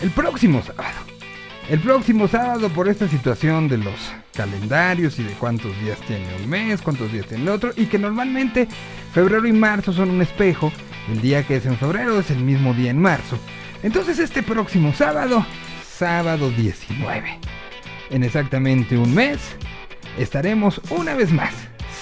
[0.00, 0.96] el próximo sábado.
[1.68, 3.94] El próximo sábado por esta situación de los
[4.34, 7.98] calendarios y de cuántos días tiene un mes, cuántos días tiene el otro, y que
[7.98, 8.68] normalmente
[9.12, 10.72] febrero y marzo son un espejo,
[11.10, 13.36] el día que es en febrero es el mismo día en marzo.
[13.82, 15.44] Entonces este próximo sábado,
[15.84, 17.38] sábado 19,
[18.10, 19.40] en exactamente un mes,
[20.18, 21.52] estaremos una vez más,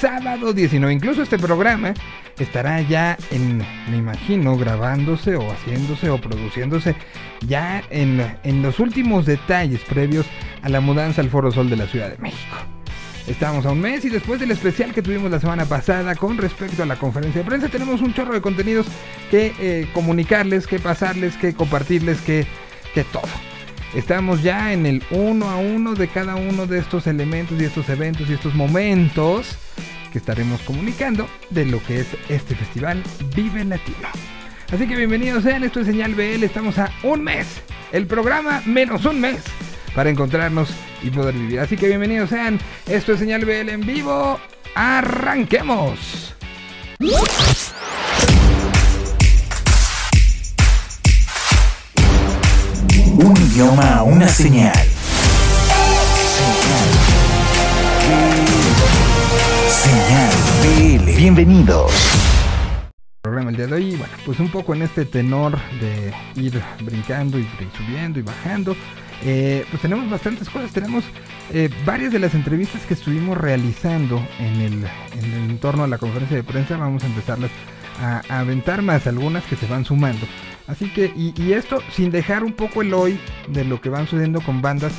[0.05, 1.95] sábado 19, incluso este programa
[2.39, 3.57] estará ya en,
[3.89, 6.95] me imagino, grabándose o haciéndose o produciéndose
[7.49, 10.27] ya en, en los últimos detalles previos
[10.61, 12.55] a la mudanza al Foro Sol de la Ciudad de México.
[13.27, 16.83] Estamos a un mes y después del especial que tuvimos la semana pasada con respecto
[16.83, 18.85] a la conferencia de prensa, tenemos un chorro de contenidos
[19.31, 22.47] que eh, comunicarles, que pasarles, que compartirles, que,
[22.93, 23.23] que todo.
[23.95, 27.89] Estamos ya en el uno a uno de cada uno de estos elementos y estos
[27.89, 29.57] eventos y estos momentos
[30.15, 33.03] que estaremos comunicando de lo que es este festival
[33.35, 34.09] Vive Latino.
[34.73, 37.49] Así que bienvenidos sean, esto es Señal BL, estamos a un mes,
[37.91, 39.43] el programa menos un mes
[39.93, 41.59] para encontrarnos y poder vivir.
[41.59, 44.39] Así que bienvenidos sean, esto es Señal BL en vivo,
[44.77, 46.33] arranquemos.
[53.17, 54.94] Un idioma, una señal.
[59.83, 61.17] Señal BL.
[61.17, 61.93] Bienvenidos.
[63.23, 63.91] programa el día de hoy.
[63.97, 68.77] Bueno, pues un poco en este tenor de ir brincando y subiendo y bajando.
[69.25, 70.71] eh, pues tenemos bastantes cosas.
[70.73, 71.05] Tenemos
[71.53, 74.73] eh, varias de las entrevistas que estuvimos realizando en el,
[75.19, 76.77] en el entorno a la conferencia de prensa.
[76.77, 77.51] Vamos a empezarlas
[78.01, 80.27] a, a aventar más algunas que se van sumando.
[80.67, 84.07] Así que, y, y esto sin dejar un poco el hoy de lo que van
[84.07, 84.93] sucediendo con bandas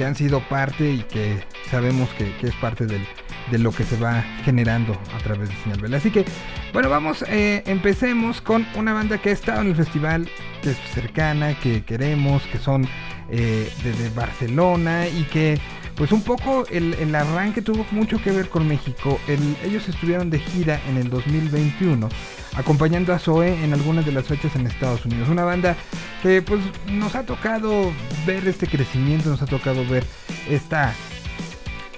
[0.00, 4.22] que han sido parte y que sabemos que, es parte de lo que se va
[4.46, 5.98] generando a través de Señal Vela.
[5.98, 6.24] Así que,
[6.72, 10.26] bueno, vamos, eh, empecemos con una banda que ha estado en el festival,
[10.62, 12.88] que es cercana, que queremos, que son
[13.28, 15.58] eh, desde Barcelona y que,
[16.00, 19.20] pues un poco el, el arranque tuvo mucho que ver con México.
[19.28, 22.08] El- ellos estuvieron de gira en el 2021,
[22.56, 25.28] acompañando a Zoe en algunas de las fechas en Estados Unidos.
[25.28, 25.76] Una banda
[26.22, 27.92] que, pues, nos ha tocado
[28.26, 30.02] ver este crecimiento, nos ha tocado ver
[30.48, 30.94] esta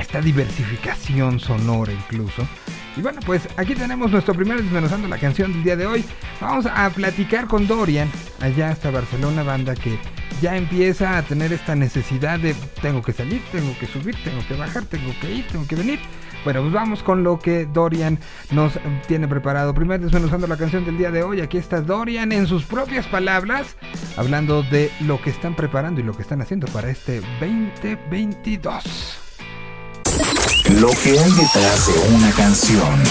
[0.00, 2.42] esta diversificación sonora incluso.
[2.96, 6.04] Y bueno, pues aquí tenemos nuestro primer desmenuzando la canción del día de hoy.
[6.40, 9.96] Vamos a platicar con Dorian, allá hasta Barcelona, banda que
[10.40, 14.54] ya empieza a tener esta necesidad de tengo que salir, tengo que subir, tengo que
[14.54, 16.00] bajar, tengo que ir, tengo que venir.
[16.44, 18.18] Bueno, pues vamos con lo que Dorian
[18.50, 18.72] nos
[19.06, 19.74] tiene preparado.
[19.74, 21.40] Primero desmenuzando la canción del día de hoy.
[21.40, 23.76] Aquí está Dorian en sus propias palabras,
[24.16, 29.18] hablando de lo que están preparando y lo que están haciendo para este 2022.
[30.80, 33.02] Lo que hay detrás de una canción.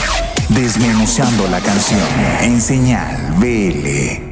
[0.49, 2.01] Desmenuzando la canción
[2.41, 4.30] en señal BL.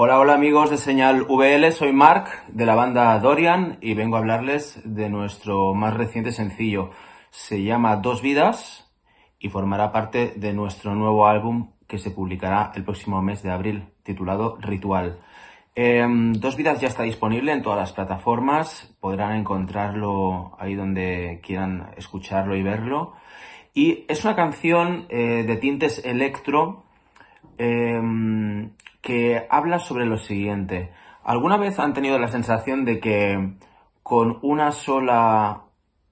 [0.00, 4.20] Hola, hola amigos de Señal VL, soy Mark de la banda Dorian y vengo a
[4.20, 6.90] hablarles de nuestro más reciente sencillo.
[7.30, 8.88] Se llama Dos Vidas
[9.40, 13.88] y formará parte de nuestro nuevo álbum que se publicará el próximo mes de abril,
[14.04, 15.18] titulado Ritual.
[15.74, 21.90] Em, Dos Vidas ya está disponible en todas las plataformas, podrán encontrarlo ahí donde quieran
[21.96, 23.14] escucharlo y verlo.
[23.74, 26.84] Y es una canción eh, de tintes electro
[27.58, 28.70] em,
[29.08, 30.92] que habla sobre lo siguiente.
[31.24, 33.54] ¿Alguna vez han tenido la sensación de que
[34.02, 35.62] con una sola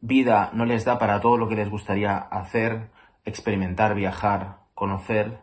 [0.01, 2.89] vida no les da para todo lo que les gustaría hacer,
[3.27, 5.41] experimentar, viajar, conocer?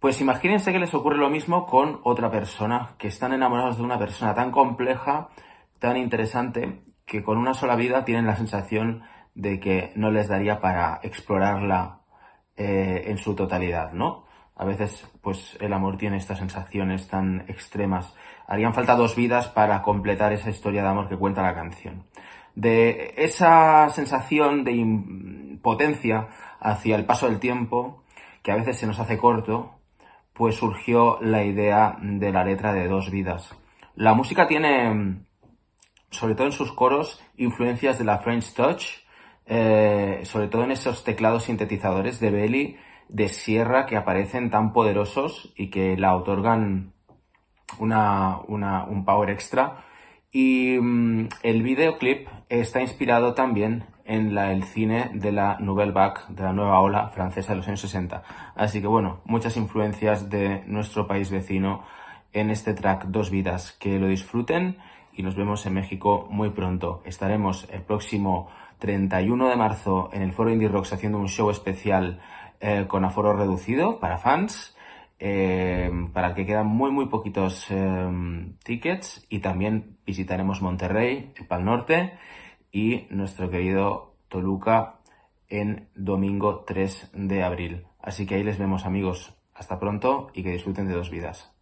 [0.00, 4.00] Pues imagínense que les ocurre lo mismo con otra persona, que están enamorados de una
[4.00, 5.28] persona tan compleja,
[5.78, 9.04] tan interesante, que con una sola vida tienen la sensación
[9.36, 12.00] de que no les daría para explorarla
[12.56, 14.24] eh, en su totalidad, ¿no?
[14.60, 18.14] A veces, pues el amor tiene estas sensaciones tan extremas.
[18.46, 22.04] Harían falta dos vidas para completar esa historia de amor que cuenta la canción.
[22.54, 26.28] De esa sensación de impotencia
[26.60, 28.04] hacia el paso del tiempo,
[28.42, 29.76] que a veces se nos hace corto,
[30.34, 33.56] pues surgió la idea de la letra de dos vidas.
[33.94, 35.22] La música tiene,
[36.10, 38.84] sobre todo en sus coros, influencias de la French Touch,
[39.46, 42.76] eh, sobre todo en esos teclados sintetizadores de Belly,
[43.12, 46.92] de Sierra, que aparecen tan poderosos y que la otorgan
[47.78, 49.84] una, una- un power extra.
[50.32, 56.20] Y mm, el videoclip está inspirado también en la- el cine de la Nouvelle Vague,
[56.28, 58.22] de la nueva ola francesa de los años 60.
[58.54, 61.82] Así que bueno, muchas influencias de nuestro país vecino
[62.32, 63.72] en este track Dos Vidas.
[63.72, 64.78] Que lo disfruten
[65.12, 67.02] y nos vemos en México muy pronto.
[67.04, 68.48] Estaremos el próximo
[68.78, 72.20] 31 de marzo en el Foro Indie Rocks haciendo un show especial
[72.60, 74.76] eh, con aforo reducido para fans
[76.14, 77.68] para el que quedan muy muy poquitos
[78.64, 82.14] tickets y también visitaremos Monterrey, el Pal Norte
[82.72, 85.00] y nuestro querido Toluca
[85.50, 87.84] en domingo 3 de abril.
[88.00, 89.34] Así que ahí les vemos amigos.
[89.54, 91.52] Hasta pronto y que disfruten de dos vidas.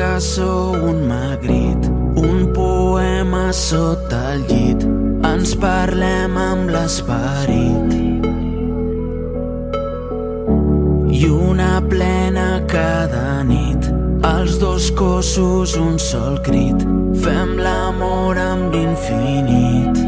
[0.00, 1.86] Picasso, un Magritte,
[2.16, 4.86] un poema sota el llit.
[5.28, 7.92] Ens parlem amb l'esperit.
[11.12, 13.90] I una plena cada nit
[14.24, 16.80] els dos cossos, un sol crit,
[17.20, 20.00] fem l'amor amb l'infinit.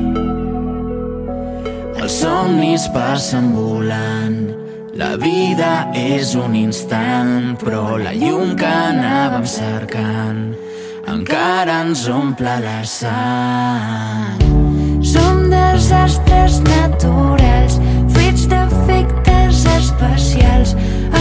[2.01, 4.41] Els somnis passen volant,
[5.03, 10.43] la vida és un instant, però la llum que anàvem cercant
[11.11, 14.45] encara ens omple la sang.
[15.13, 17.81] Som desastres naturals,
[18.15, 20.77] fets d'efectes especials,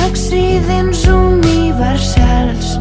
[0.06, 2.78] accidents universals.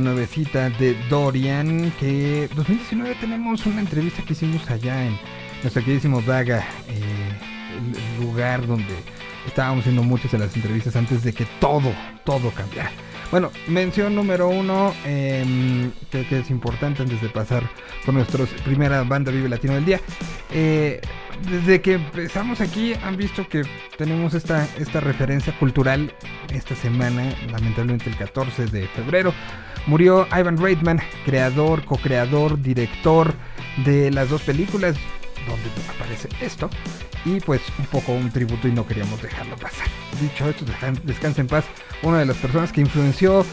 [0.00, 5.16] Nuevecita de Dorian, que 2019 tenemos una entrevista que hicimos allá en
[5.62, 7.00] nuestro queridísimo Daga, eh,
[7.76, 8.94] el el lugar donde
[9.46, 11.92] estábamos haciendo muchas de las entrevistas antes de que todo,
[12.24, 12.90] todo cambiara.
[13.30, 17.62] Bueno, mención número uno, em, que, que es importante antes de pasar
[18.04, 20.00] con nuestra primera banda Vive Latino del día.
[20.52, 21.00] Eh,
[21.48, 23.62] desde que empezamos aquí han visto que
[23.96, 26.12] tenemos esta, esta referencia cultural
[26.52, 29.32] esta semana, lamentablemente el 14 de febrero.
[29.86, 33.34] Murió Ivan Reitman, creador, co-creador, director
[33.84, 34.96] de las dos películas
[35.46, 36.70] donde aparece esto.
[37.24, 39.86] Y pues un poco un tributo y no queríamos dejarlo pasar.
[40.20, 40.64] Dicho esto,
[41.04, 41.64] descansa en paz
[42.02, 43.44] una de las personas que influenció,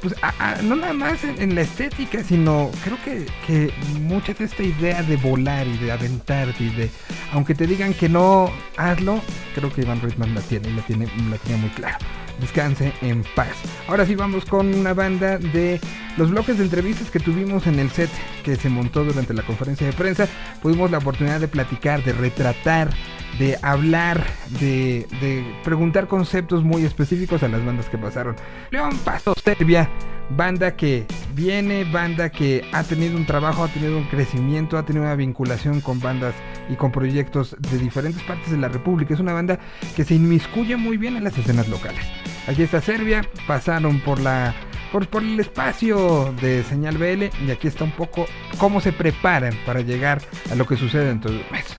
[0.00, 0.14] pues
[0.62, 5.16] no nada más en, la estética, sino creo que, que mucha de esta idea de
[5.16, 6.90] volar y de aventarte y de,
[7.32, 9.20] aunque te digan que no, hazlo,
[9.54, 11.98] creo que Iván Reitman la tiene y la tiene, la tiene muy claro.
[12.40, 13.54] Descanse en paz.
[13.88, 15.80] Ahora sí vamos con una banda de
[16.16, 18.10] los bloques de entrevistas que tuvimos en el set
[18.44, 20.28] que se montó durante la conferencia de prensa,
[20.62, 22.90] tuvimos la oportunidad de platicar, de retratar,
[23.38, 24.24] de hablar,
[24.60, 28.36] de, de preguntar conceptos muy específicos a las bandas que pasaron.
[28.70, 29.88] León Paso Serbia,
[30.30, 35.04] banda que viene, banda que ha tenido un trabajo, ha tenido un crecimiento, ha tenido
[35.04, 36.34] una vinculación con bandas
[36.68, 39.14] y con proyectos de diferentes partes de la República.
[39.14, 39.58] Es una banda
[39.94, 42.04] que se inmiscuye muy bien en las escenas locales.
[42.46, 44.54] Aquí está Serbia, pasaron por la
[44.92, 48.26] por, por el espacio de señal BL y aquí está un poco
[48.58, 51.76] cómo se preparan para llegar a lo que sucede dentro de un mes.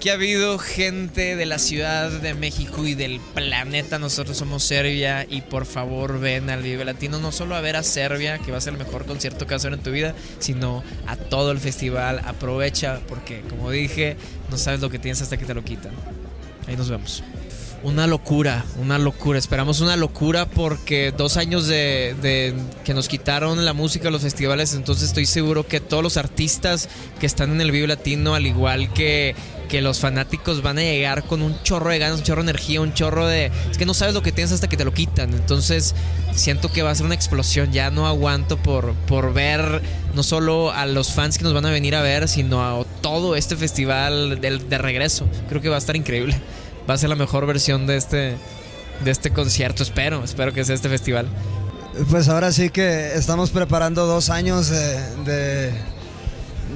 [0.00, 3.98] Que ha habido gente de la Ciudad de México y del planeta.
[3.98, 7.82] Nosotros somos Serbia y por favor ven al Vive Latino no solo a ver a
[7.82, 10.14] Serbia, que va a ser el mejor concierto que vas a hacer en tu vida,
[10.38, 12.20] sino a todo el festival.
[12.24, 14.16] Aprovecha porque, como dije,
[14.50, 15.92] no sabes lo que tienes hasta que te lo quitan.
[16.66, 17.22] Ahí nos vemos.
[17.82, 19.38] Una locura, una locura.
[19.38, 22.54] Esperamos una locura porque dos años de,
[22.84, 26.88] que nos quitaron la música los festivales, entonces estoy seguro que todos los artistas
[27.20, 29.36] que están en el Vive Latino, al igual que
[29.68, 32.80] que los fanáticos van a llegar con un chorro de ganas, un chorro de energía,
[32.80, 33.52] un chorro de...
[33.70, 35.32] Es que no sabes lo que tienes hasta que te lo quitan.
[35.34, 35.94] Entonces
[36.34, 37.70] siento que va a ser una explosión.
[37.70, 38.94] Ya no aguanto por,
[39.34, 39.82] ver
[40.14, 43.36] no solo a los fans que nos van a venir a ver, sino a todo
[43.36, 45.28] este festival de regreso.
[45.48, 46.40] Creo que va a estar increíble.
[46.88, 48.36] Va a ser la mejor versión de este,
[49.04, 49.82] de este concierto.
[49.82, 51.28] Espero, espero que sea este festival.
[52.10, 55.72] Pues ahora sí que estamos preparando dos años de,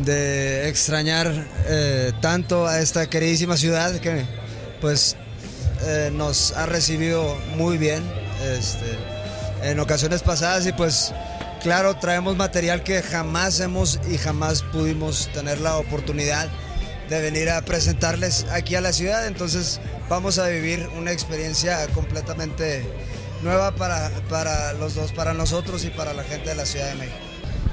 [0.05, 1.33] de extrañar
[1.67, 4.25] eh, tanto a esta queridísima ciudad que
[4.81, 5.17] pues
[5.83, 8.03] eh, nos ha recibido muy bien
[8.43, 8.99] este,
[9.63, 11.13] en ocasiones pasadas y pues
[11.63, 16.49] claro traemos material que jamás hemos y jamás pudimos tener la oportunidad
[17.13, 22.85] de venir a presentarles aquí a la ciudad entonces vamos a vivir una experiencia completamente
[23.43, 26.95] nueva para, para los dos, para nosotros y para la gente de la Ciudad de
[26.95, 27.17] México.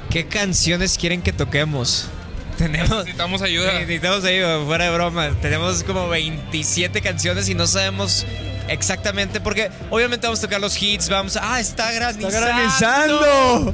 [0.09, 2.09] ¿Qué canciones quieren que toquemos?
[2.57, 3.73] Tenemos, necesitamos ayuda.
[3.73, 5.29] Necesitamos ayuda, fuera de broma.
[5.41, 8.25] Tenemos como 27 canciones y no sabemos
[8.69, 12.27] exactamente porque obviamente vamos a tocar los hits, vamos a, ah, está granizando.
[12.27, 13.73] Está granizando.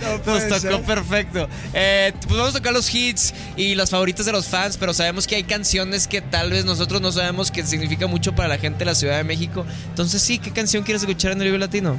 [0.00, 0.82] no Nos tocó ser.
[0.82, 1.48] perfecto.
[1.72, 5.26] Eh, pues vamos a tocar los hits y las favoritas de los fans, pero sabemos
[5.26, 8.80] que hay canciones que tal vez nosotros no sabemos que significa mucho para la gente
[8.80, 9.66] de la Ciudad de México.
[9.88, 11.98] Entonces sí, ¿qué canción quieres escuchar en el Vive Latino?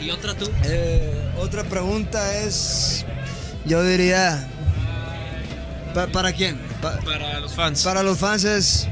[0.00, 0.50] ¿Y otra tú?
[0.64, 3.04] Eh, otra pregunta es
[3.66, 4.46] yo diría.
[5.92, 6.56] ¿pa ¿Para quién?
[6.80, 7.82] Pa para los fans.
[7.82, 8.88] Para los fans es.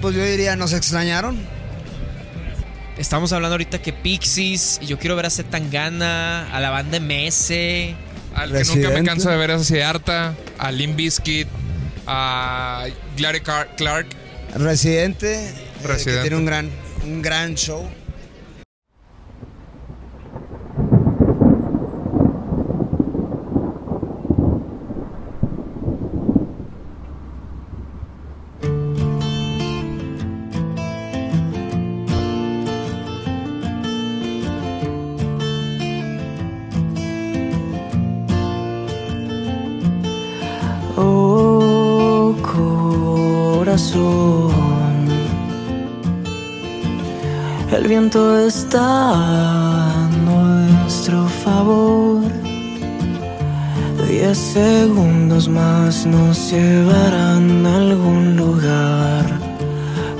[0.00, 1.38] Pues yo diría, ¿nos extrañaron?
[2.96, 7.50] Estamos hablando ahorita que Pixies, y yo quiero ver a Zetangana, a la banda MS.
[8.34, 11.48] Al que nunca me canso de ver a Siddhartha, a Limp Bizkit,
[12.06, 14.06] a Gary Clark.
[14.54, 15.52] Residente,
[15.82, 16.10] Residente.
[16.10, 16.70] Eh, que tiene un gran,
[17.04, 17.88] un gran show.
[56.06, 59.26] Nos llevarán a algún lugar,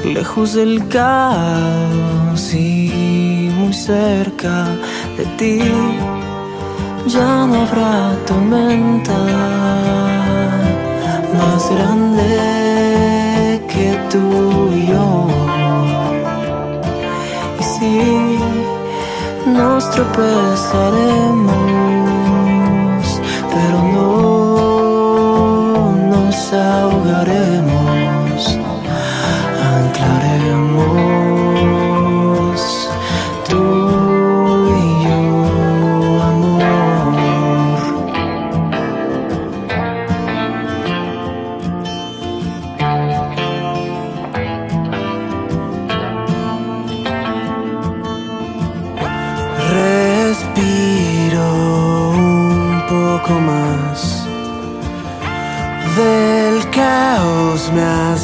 [0.04, 4.66] lejos del caos y muy cerca
[5.16, 5.60] de ti.
[7.06, 9.16] Ya no habrá tormenta
[11.38, 15.28] más grande que tú y yo.
[17.58, 18.38] Y si
[19.46, 21.99] nos tropezaremos,
[26.50, 27.59] nos ahogaremos,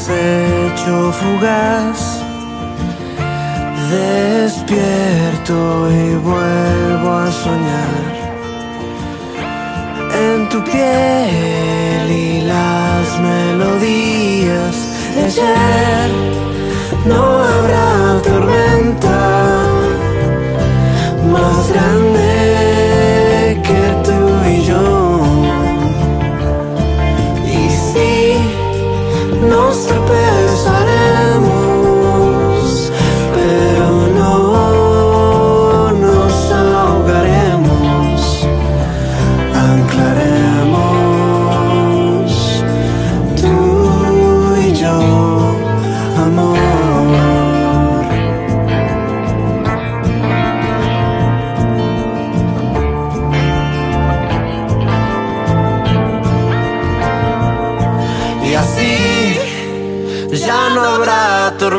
[0.09, 2.23] hecho fugaz.
[3.91, 8.15] Despierto y vuelvo a soñar
[10.13, 14.77] en tu piel y las melodías
[15.15, 16.11] de ayer.
[17.05, 19.19] No habrá tormenta
[21.33, 22.06] más grande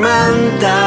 [0.08, 0.87] tormenta.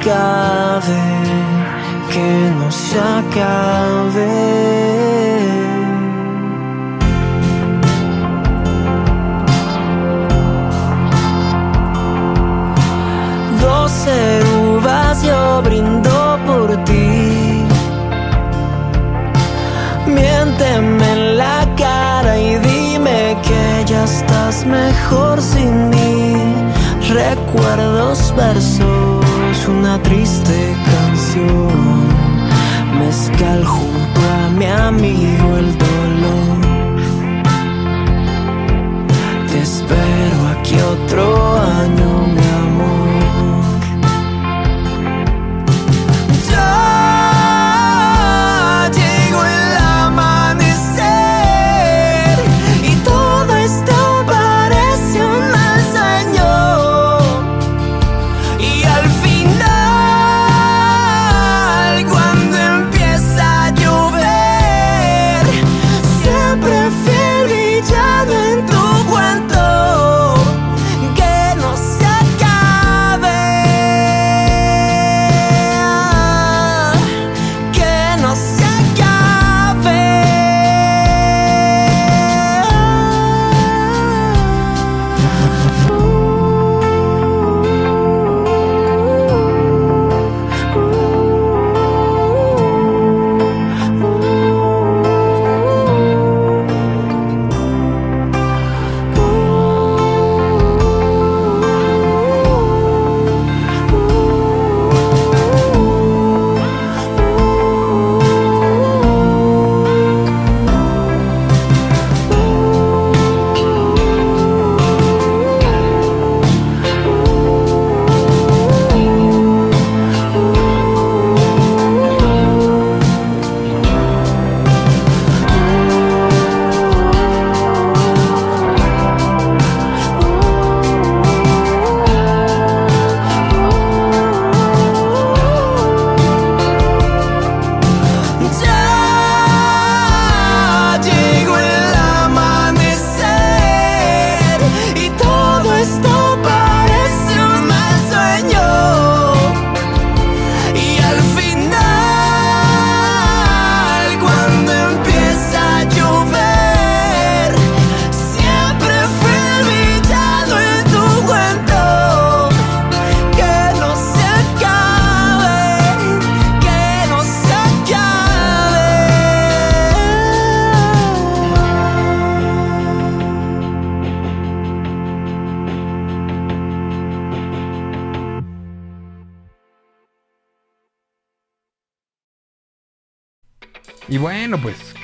[0.00, 1.02] acabe,
[2.10, 4.28] que no se acabe.
[13.60, 17.64] Doce uvas yo brindo por ti.
[20.06, 26.34] Miénteme en la cara y dime que ya estás mejor sin mí.
[27.08, 29.17] Recuerdos versos
[29.68, 32.08] una triste canción.
[32.98, 36.58] Mezcal junto a mi amigo el dolor.
[39.50, 42.17] Te espero aquí otro año.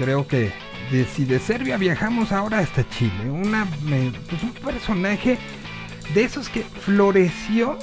[0.04, 0.52] Creo que
[1.14, 3.12] si de Serbia viajamos ahora hasta Chile,
[4.28, 5.38] pues un personaje
[6.12, 7.78] de esos que floreció,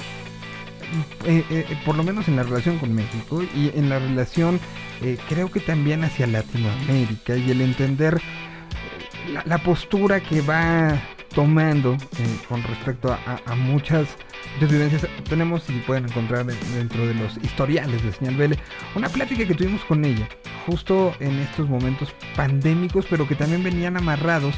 [1.24, 4.60] eh, eh, eh, por lo menos en la relación con México y en la relación
[5.28, 8.20] creo que también hacia Latinoamérica y el entender
[9.44, 10.96] la, postura que va
[11.34, 11.96] tomando
[12.48, 14.06] con respecto a, muchas
[14.60, 15.06] vivencias.
[15.28, 18.58] Tenemos, y pueden encontrar dentro de los historiales de Señal Vele,
[18.94, 20.28] una plática que tuvimos con ella
[20.66, 24.54] justo en estos momentos pandémicos, pero que también venían amarrados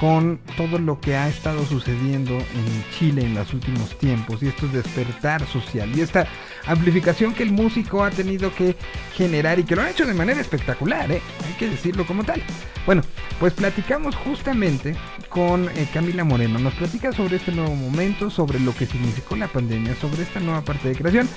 [0.00, 4.68] con todo lo que ha estado sucediendo en Chile en los últimos tiempos y esto
[4.68, 6.26] despertar social y esta
[6.68, 8.76] amplificación que el músico ha tenido que
[9.14, 11.20] generar y que lo ha hecho de manera espectacular, ¿eh?
[11.46, 12.42] hay que decirlo como tal.
[12.86, 13.02] Bueno,
[13.40, 14.94] pues platicamos justamente
[15.28, 19.48] con eh, Camila Moreno, nos platica sobre este nuevo momento, sobre lo que significó la
[19.48, 21.28] pandemia, sobre esta nueva parte de creación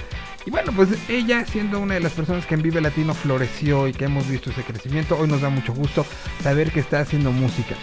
[0.46, 3.94] y bueno, pues ella siendo una de las personas que en Vive Latino floreció y
[3.94, 6.06] que hemos visto ese crecimiento, hoy nos da mucho gusto
[6.42, 7.76] saber que está haciendo música.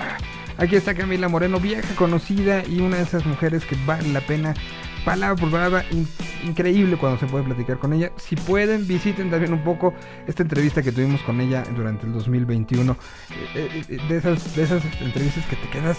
[0.56, 4.54] Aquí está Camila Moreno, vieja, conocida y una de esas mujeres que vale la pena,
[5.04, 5.84] palabra por palabra,
[6.44, 8.12] increíble cuando se puede platicar con ella.
[8.16, 9.94] Si pueden, visiten también un poco
[10.26, 12.92] esta entrevista que tuvimos con ella durante el 2021.
[12.92, 12.96] Eh,
[13.54, 15.98] eh, eh, de, esas, entrevistas que te quedas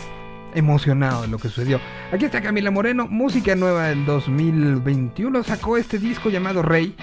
[0.56, 1.80] emocionado de lo que sucedió.
[2.12, 6.96] Aquí está Camila Moreno, música nueva del 2021, sacó este disco llamado Rey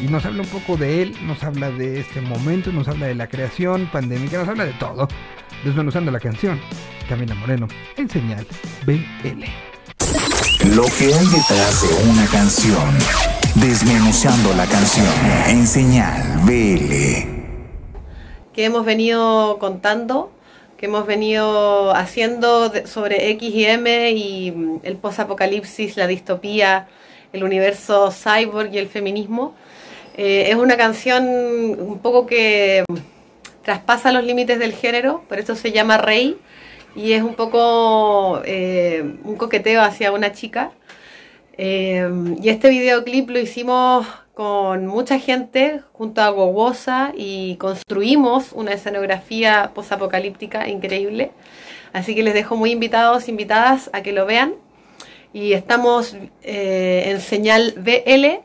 [0.00, 3.16] y nos habla un poco de él, nos habla de este momento, nos habla de
[3.16, 5.08] la creación pandémica, nos habla de todo,
[5.64, 6.60] desmenuzando la canción.
[7.08, 8.46] Camila Moreno, en señal
[8.86, 9.71] BL.
[10.64, 12.88] Lo que hay detrás de una canción,
[13.56, 15.06] desmenuzando la canción
[15.48, 16.92] en señal BL.
[18.52, 20.30] Que hemos venido contando
[20.82, 26.88] que hemos venido haciendo sobre X y M y mm, el posapocalipsis, la distopía,
[27.32, 29.54] el universo cyborg y el feminismo.
[30.16, 32.96] Eh, es una canción un poco que mm,
[33.62, 36.36] traspasa los límites del género, por eso se llama Rey,
[36.94, 40.72] y es un poco eh, un coqueteo hacia una chica.
[41.58, 42.08] Eh,
[42.40, 49.72] y este videoclip lo hicimos con mucha gente junto a Gogosa y construimos una escenografía
[49.74, 51.32] posapocalíptica increíble.
[51.92, 54.54] Así que les dejo muy invitados, invitadas a que lo vean.
[55.34, 58.42] Y estamos eh, en señal BL,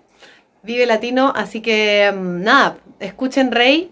[0.63, 3.91] Vive Latino, así que mm, nada, escuchen Rey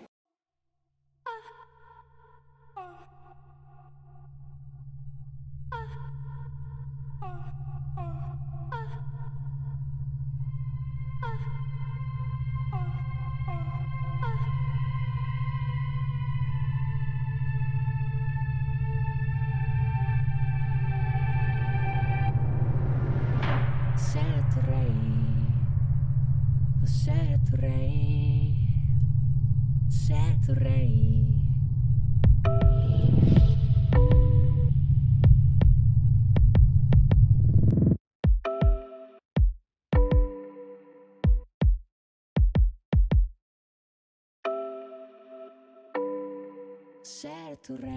[47.65, 47.94] tu rey.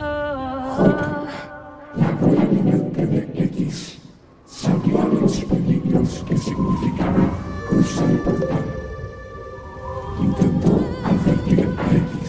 [0.00, 1.28] Ropa,
[1.96, 4.00] lagoinho peregriniz,
[4.44, 7.30] sabiados benignos que significaram
[7.70, 7.82] o
[8.24, 8.64] por pan.
[10.20, 12.23] Intentou abrir a aire.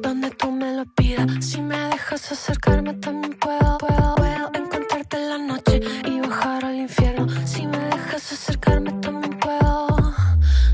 [0.00, 1.44] donde tú me lo pidas.
[1.44, 6.76] Si me dejas acercarme también puedo, puedo, puedo encontrarte en la noche y bajar al
[6.76, 7.26] infierno.
[7.46, 10.14] Si me dejas acercarme también puedo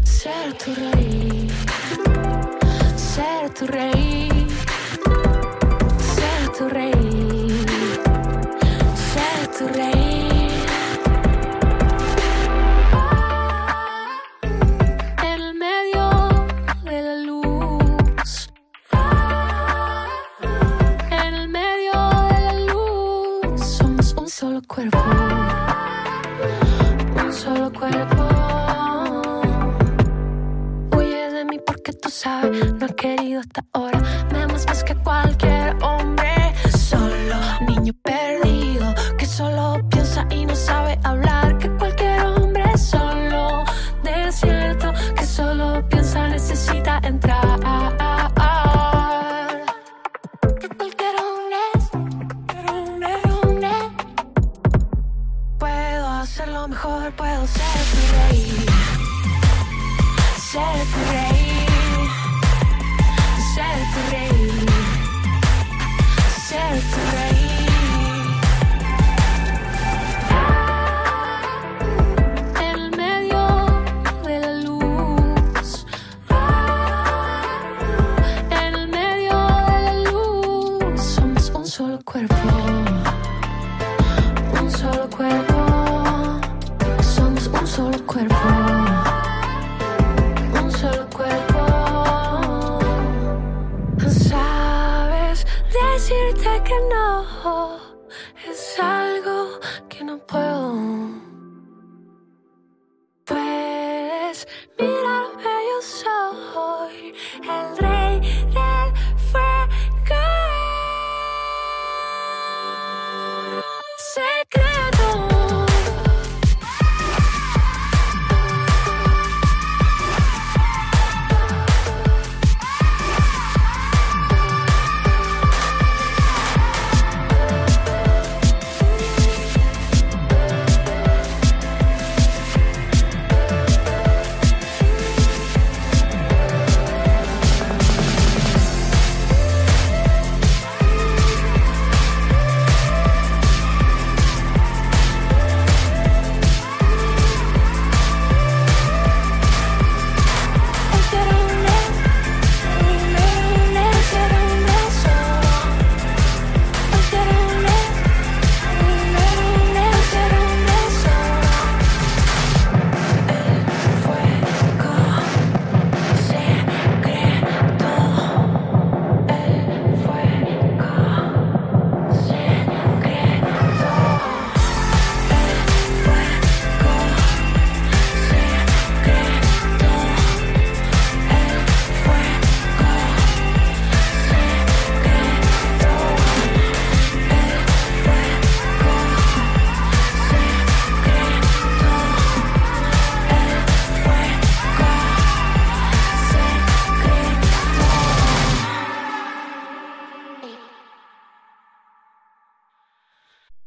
[0.05, 1.49] ser tu rey,
[2.97, 4.16] ser tu rey.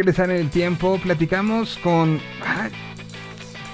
[0.10, 2.20] Regresar en el tiempo, platicamos con...
[2.44, 2.68] ah,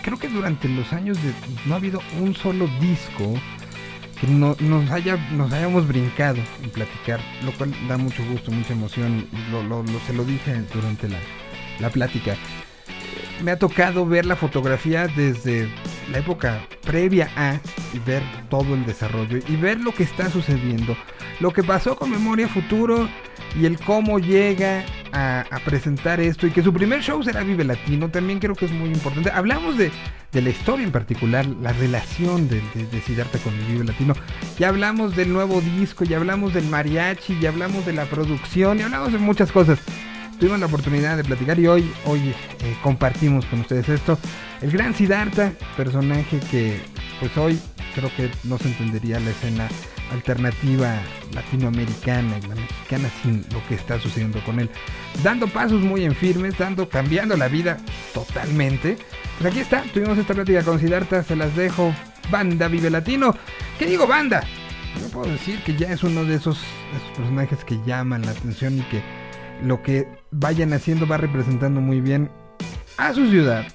[0.04, 1.18] creo que durante los años
[1.66, 3.34] no ha habido un solo disco
[4.20, 8.74] que no, nos, haya, nos hayamos brincado en platicar, lo cual da mucho gusto, mucha
[8.74, 11.20] emoción, lo- se lo dije durante la,
[11.80, 12.36] la plática.
[13.42, 15.70] Me ha tocado ver la fotografía desde
[16.12, 17.62] la época previa a
[17.94, 20.98] y ver todo el desarrollo y ver lo que está sucediendo,
[21.40, 23.08] lo que pasó con Memoria Futuro
[23.58, 24.84] y el cómo llega
[25.16, 28.72] a, presentar esto y que su primer show será Vive Latino, también creo que es
[28.72, 29.32] muy importante.
[29.32, 29.92] Hablamos de,
[30.34, 34.14] la historia en particular, la relación de, de, con el Vive Latino.
[34.60, 38.84] Ya hablamos del nuevo disco, ya hablamos del mariachi, ya hablamos de la producción, y
[38.84, 39.80] hablamos de muchas cosas.
[40.40, 44.20] Tuvimos la oportunidad de platicar y hoy, hoy eh, compartimos con ustedes esto.
[44.62, 46.82] El gran Siddhartha, personaje que
[47.22, 47.58] pues hoy
[47.96, 49.70] creo que no se entendería la escena
[50.12, 51.02] alternativa
[51.34, 54.70] latinoamericana y la mexicana sin lo que está sucediendo con él.
[55.24, 57.78] Dando pasos muy en firmes, dando, cambiando la vida
[58.14, 58.98] totalmente.
[59.40, 61.94] Pues aquí está, tuvimos esta plática con Siddhartha, se las dejo.
[62.32, 63.36] Banda Vive Latino.
[63.78, 64.44] ¿Qué digo banda?
[65.00, 66.60] Yo puedo decir que ya es uno de esos
[67.16, 69.04] personajes que llaman la atención y que
[69.64, 72.32] lo que vayan haciendo va representando muy bien
[72.98, 73.68] a su ciudad,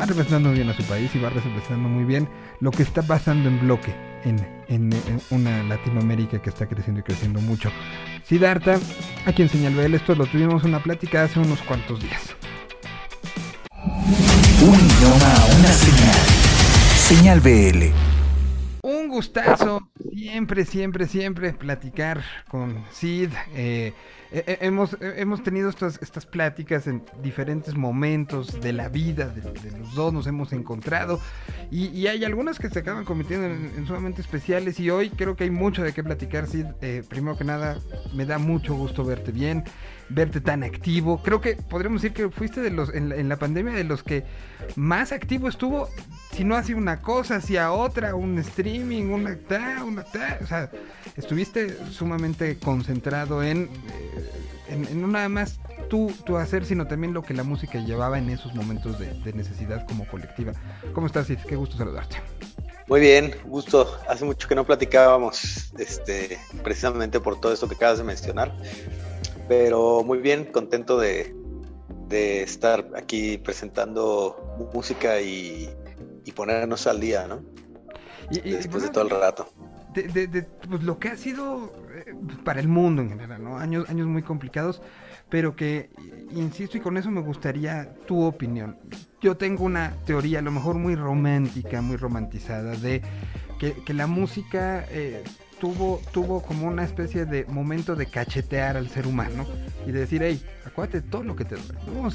[0.00, 2.28] va representando bien a su país y va representando muy bien
[2.60, 4.38] lo que está pasando en bloque en,
[4.68, 4.92] en-
[5.30, 7.70] una Latinoamérica que está creciendo y creciendo mucho.
[8.24, 8.78] Siddhartha,
[9.26, 12.34] aquí en Señal BL, esto lo tuvimos una plática hace unos cuantos días.
[14.62, 16.16] Un idioma, una señal.
[16.96, 18.11] Señal BL.
[19.12, 23.28] Gustazo, siempre, siempre, siempre platicar con Sid.
[23.54, 23.92] eh,
[24.30, 29.28] eh, eh, hemos, eh, hemos tenido estas, estas pláticas en diferentes momentos de la vida
[29.28, 31.20] de, de los dos, nos hemos encontrado
[31.70, 35.36] y, y hay algunas que se acaban convirtiendo en, en sumamente especiales y hoy creo
[35.36, 36.64] que hay mucho de qué platicar, Sid.
[36.80, 37.78] Eh, primero que nada,
[38.14, 39.64] me da mucho gusto verte bien,
[40.14, 41.22] verte tan activo.
[41.22, 44.02] Creo que podríamos decir que fuiste de los en la, en la pandemia de los
[44.02, 44.24] que
[44.76, 45.88] más activo estuvo,
[46.32, 50.70] si no hacía una cosa, hacía otra, un streaming, una ta, una ta, o sea,
[51.16, 54.30] estuviste sumamente concentrado en, eh,
[54.68, 55.58] en, no nada más
[55.88, 59.32] tú, tú hacer, sino también lo que la música llevaba en esos momentos de, de
[59.32, 60.52] necesidad como colectiva.
[60.92, 61.38] ¿Cómo estás, Sid?
[61.46, 62.16] Qué gusto saludarte.
[62.88, 63.98] Muy bien, gusto.
[64.08, 68.52] Hace mucho que no platicábamos, este, precisamente por todo esto que acabas de mencionar.
[69.52, 71.34] Pero muy bien, contento de,
[72.08, 75.68] de estar aquí presentando música y,
[76.24, 77.42] y ponernos al día, ¿no?
[78.30, 79.46] Y, y, Después de todo el rato.
[79.92, 83.58] de, de- de, pues, lo que ha sido eh, para el mundo en general, ¿no?
[83.58, 84.80] Años, años muy complicados,
[85.28, 85.90] pero que,
[86.30, 88.78] insisto, y con eso me gustaría tu opinión.
[89.20, 93.02] Yo tengo una teoría, a lo mejor muy romántica, muy romantizada, de
[93.60, 95.22] que, que la música eh,
[95.62, 99.46] tuvo, tuvo como una especie de momento de cachetear al ser humano
[99.86, 102.02] y de decir, hey, acuérdate todo lo que te duele, ¿no?
[102.02, 102.10] O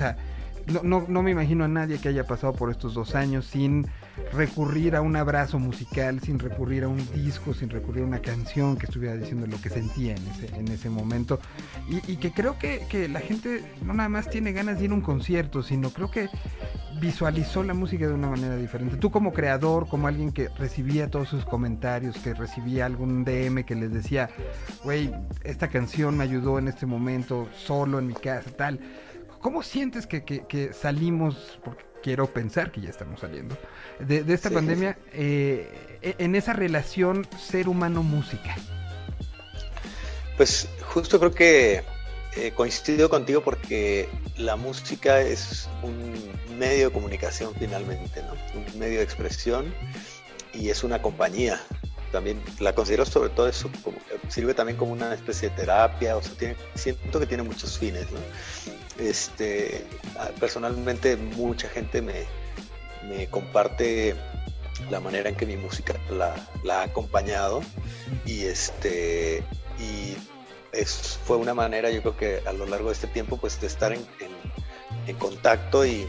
[0.67, 3.87] no, no, no me imagino a nadie que haya pasado por estos dos años sin
[4.33, 8.77] recurrir a un abrazo musical, sin recurrir a un disco, sin recurrir a una canción
[8.77, 11.39] que estuviera diciendo lo que sentía en ese, en ese momento.
[11.89, 14.95] Y, que creo que, que la gente no nada más tiene ganas de ir a
[14.95, 16.29] un concierto, sino creo que
[16.99, 18.97] visualizó la música de una manera diferente.
[18.97, 23.75] Tú como creador, como alguien que recibía todos sus comentarios, que recibía algún DM que
[23.75, 24.29] les decía,
[24.83, 25.13] güey,
[25.43, 28.79] esta canción me ayudó en este momento, solo en mi casa, tal.
[29.41, 33.57] ¿Cómo sientes que, que- que salimos, porque quiero pensar que ya estamos saliendo,
[33.99, 34.55] de, de esta Sí.
[34.55, 38.55] pandemia, eh, en esa relación ser humano-música?
[40.37, 41.83] Pues justo creo que
[42.35, 44.07] eh, coincido contigo porque
[44.37, 46.13] la música es un
[46.59, 48.33] medio de comunicación finalmente, ¿no?
[48.73, 49.73] Un medio de expresión
[50.53, 51.59] y es una compañía.
[52.11, 53.97] También la considero sobre todo eso, como,
[54.29, 58.05] sirve también como una especie de terapia, o sea, tiene, siento que tiene muchos fines,
[58.11, 58.19] ¿no?
[58.99, 59.85] Este,
[60.39, 62.25] personalmente mucha gente me,
[63.29, 64.15] comparte
[64.89, 66.35] la manera en que mi música la,
[66.69, 67.61] ha acompañado
[68.25, 69.43] y este
[69.79, 70.15] y
[71.23, 73.93] fue una manera yo creo que a lo largo de este tiempo pues de estar
[73.93, 74.05] en,
[75.17, 76.05] contacto y,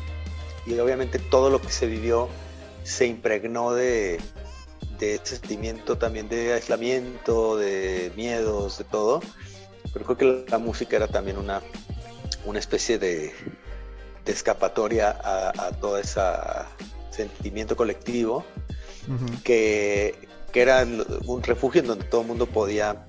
[0.66, 2.28] obviamente todo lo que se vivió
[2.82, 4.18] se impregnó de,
[4.98, 9.20] de ese sentimiento también de aislamiento, de miedos, de todo.
[9.92, 11.62] Pero creo que la música era también una,
[12.44, 13.32] una especie de,
[14.24, 16.20] de escapatoria a, a todo ese
[17.10, 18.44] sentimiento colectivo
[19.42, 20.14] que,
[20.52, 20.86] que era
[21.26, 23.06] un refugio en donde todo el mundo podía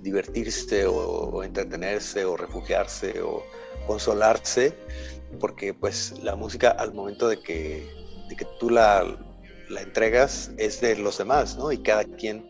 [0.00, 3.44] divertirse o, o entretenerse o refugiarse o
[3.86, 4.74] consolarse,
[5.40, 7.86] porque pues la música al momento de que,
[8.28, 9.04] de que tú la,
[9.68, 11.72] la entregas es de los demás, ¿no?
[11.72, 12.47] Y cada quien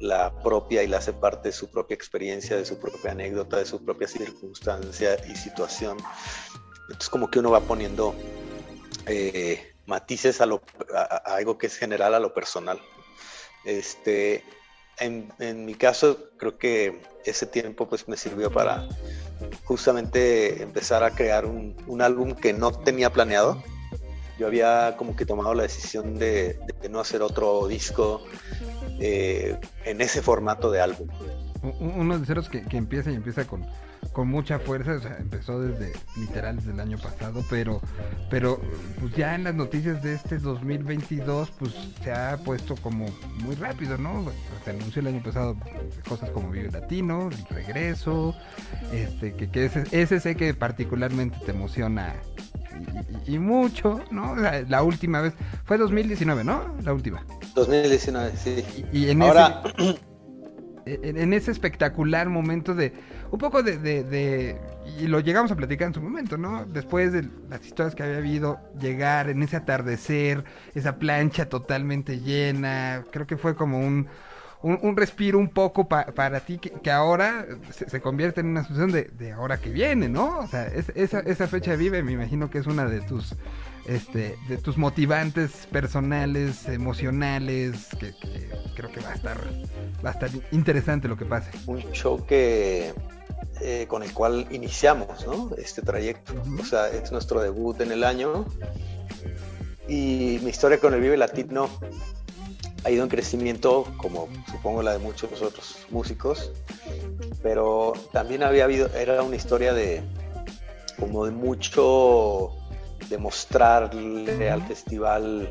[0.00, 3.66] la propia y la hace parte de su propia experiencia, de su propia anécdota, de
[3.66, 5.98] su propia circunstancia y situación.
[6.82, 8.14] Entonces como que uno va poniendo
[9.06, 10.62] eh, matices a, lo,
[10.94, 12.80] a, algo que es general a lo personal.
[13.64, 14.44] Este,
[14.98, 18.88] en, en, mi caso, creo que ese tiempo pues me sirvió para
[19.64, 23.62] justamente empezar a crear un, un álbum que no tenía planeado.
[24.38, 28.24] Yo había como que tomado la decisión de, de no hacer otro disco
[28.98, 31.08] eh, en ese formato de álbum.
[31.80, 33.66] Uno de ceros que, que empieza y empieza con,
[34.12, 37.80] con mucha fuerza, o sea, empezó desde literal desde el año pasado, pero
[38.30, 38.60] pero
[39.00, 43.06] pues ya en las noticias de este 2022 pues se ha puesto como
[43.44, 44.24] muy rápido, ¿no?
[44.64, 45.56] Se anunció el año pasado
[46.08, 48.34] cosas como Vive Latino, regreso,
[48.92, 52.14] este que, ese, sé que particularmente te emociona
[53.26, 54.36] y, y, mucho, ¿no?
[54.36, 55.34] La, la, última vez
[55.64, 56.76] fue 2019, ¿no?
[56.82, 57.24] La última.
[57.58, 58.64] 2019, sí.
[58.92, 59.98] Y, y en Ahora ese
[60.86, 62.92] en, en, ese espectacular momento de
[63.30, 64.56] un poco de, de, de,
[64.98, 66.64] y lo llegamos a platicar en su momento, ¿no?
[66.64, 70.44] Después de las historias que había habido, llegar en ese atardecer,
[70.74, 74.08] esa plancha totalmente llena, creo que fue como un,
[74.62, 78.48] un, un respiro un poco pa, para ti que, que ahora se, se, convierte en
[78.48, 80.38] una situación de, de, ahora que viene, ¿no?
[80.38, 83.34] O sea, es, esa, esa fecha vive, me imagino que es una de tus
[83.86, 89.38] este, de tus motivantes personales, emocionales, que, que, creo que va a estar,
[90.04, 91.50] va a estar interesante lo que pase.
[91.66, 92.92] Un show que
[93.60, 95.50] eh, con el cual iniciamos, ¿no?
[95.56, 96.60] Este trayecto, uh -huh.
[96.60, 98.44] o sea, es nuestro debut en el año
[99.88, 101.70] y mi historia con el Vive Latino
[102.84, 106.52] ha ido en crecimiento, como supongo la de muchos otros músicos,
[107.42, 110.02] pero también había habido, era una historia de
[110.98, 112.50] como de mucho
[113.08, 115.50] demostrarle al festival.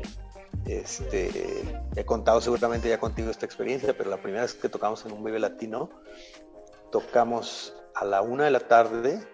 [0.66, 1.64] Este,
[1.96, 5.24] he contado seguramente ya contigo esta experiencia, pero la primera vez que tocamos en un
[5.24, 5.88] Vive Latino,
[6.92, 9.26] tocamos a la una de la tarde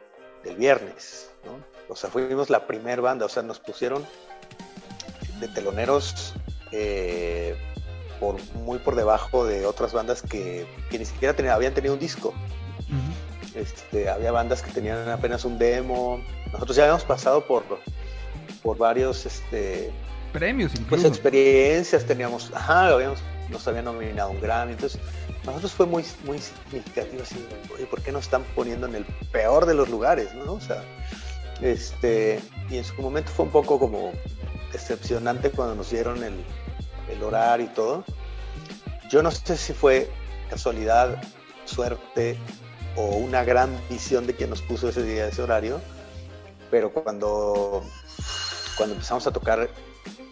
[0.44, 1.58] del viernes, ¿no?
[1.88, 4.06] O sea, fuimos la primer banda, o sea, nos pusieron
[5.40, 6.34] de teloneros
[6.70, 7.56] eh,
[8.24, 12.28] por, muy por debajo de otras bandas que, que ni siquiera habían tenido un disco.
[12.28, 13.60] Uh -huh.
[13.60, 16.20] este, había bandas que tenían apenas un demo.
[16.52, 17.64] Nosotros ya habíamos pasado por,
[18.62, 19.92] por varios este,
[20.32, 20.88] premios, incluso.
[20.88, 23.20] pues experiencias, teníamos, ajá, habíamos,
[23.50, 24.98] nos habían nominado un Grammy, entonces
[25.44, 27.36] nosotros fue muy, muy significativo así,
[27.74, 30.54] oye, ¿por qué nos están poniendo en el peor de los lugares, no?
[30.54, 30.82] O sea,
[31.60, 34.12] este, y en su momento fue un poco como
[34.72, 36.34] decepcionante cuando nos dieron el,
[37.08, 38.04] el horario y todo.
[39.10, 40.10] Yo no sé si fue
[40.48, 41.22] casualidad,
[41.64, 42.38] suerte
[42.96, 45.80] o una gran visión de quien nos puso ese día, ese horario,
[46.70, 47.82] pero cuando
[48.76, 49.68] cuando empezamos a tocar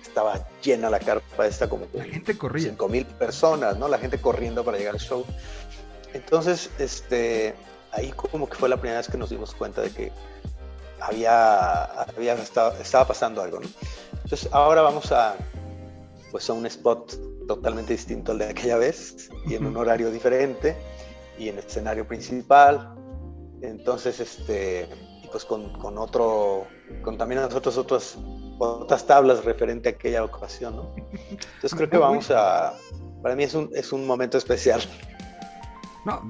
[0.03, 4.21] estaba llena la carpa esta como la gente corría cinco mil personas no la gente
[4.21, 5.25] corriendo para llegar al show
[6.13, 7.55] entonces este
[7.93, 10.13] ahí como que fue la primera vez que nos dimos cuenta de que
[11.01, 13.69] había, había estaba, estaba pasando algo ¿no?
[14.25, 15.37] entonces ahora vamos a
[16.33, 20.77] pues a un spot totalmente distinto al de aquella vez y en un horario diferente
[21.39, 22.95] y en el escenario principal
[23.61, 24.89] entonces este
[25.33, 26.67] pues con, con, otro,
[27.03, 28.19] con también nosotros otros,
[28.59, 30.95] otras tablas referente a aquella ocasión, ¿no?
[31.31, 32.75] Entonces creo que vamos a,
[33.23, 34.83] para mí es un, es un momento especial.
[36.05, 36.21] No,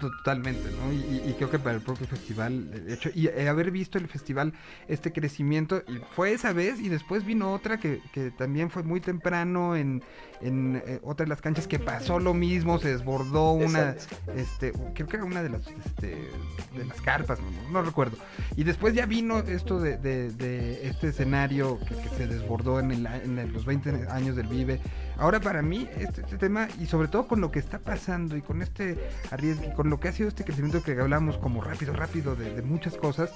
[0.00, 0.92] totalmente, ¿no?
[0.92, 4.52] Y, y, creo que para el propio festival, de hecho, y haber visto el festival,
[4.88, 9.00] este crecimiento, y fue esa vez, y después vino otra que, que también fue muy
[9.00, 10.02] temprano en,
[10.40, 14.32] en eh, otra de las canchas que pasó lo mismo, se desbordó una, Exacto.
[14.32, 16.28] este, creo que era una de las, este,
[16.76, 18.16] de las carpas, no, no, recuerdo.
[18.56, 22.90] Y después ya vino esto de, de, de este escenario que, que, se desbordó en,
[22.90, 24.80] el, en los 20 años del Vive.
[25.16, 28.42] Ahora para mí, este, este, tema, y sobre todo con lo que está pasando y
[28.42, 28.98] con este
[29.30, 32.96] arriesgue, con lo que ha sido este crecimiento que hablamos como rápido, rápido de, muchas
[32.96, 33.30] cosas,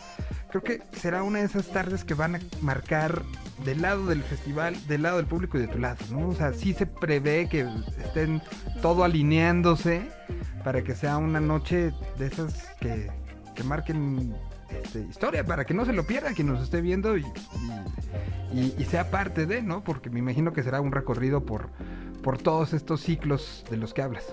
[0.50, 3.22] creo que será una de esas tardes que van a marcar
[3.64, 6.28] del lado del festival, del lado del público y de tu lado, ¿no?
[6.28, 7.68] O sea, sí se prevé que
[8.04, 8.42] estén
[8.82, 10.08] todo alineándose
[10.64, 13.10] para que sea una noche de esas que,
[13.54, 14.34] que marquen
[14.70, 17.24] este, historia, para que no se lo pierda quien nos esté viendo y,
[18.88, 19.84] sea parte de, ¿no?
[19.84, 21.68] Porque me imagino que será un recorrido por
[22.42, 24.24] todos estos ciclos de los que hablas.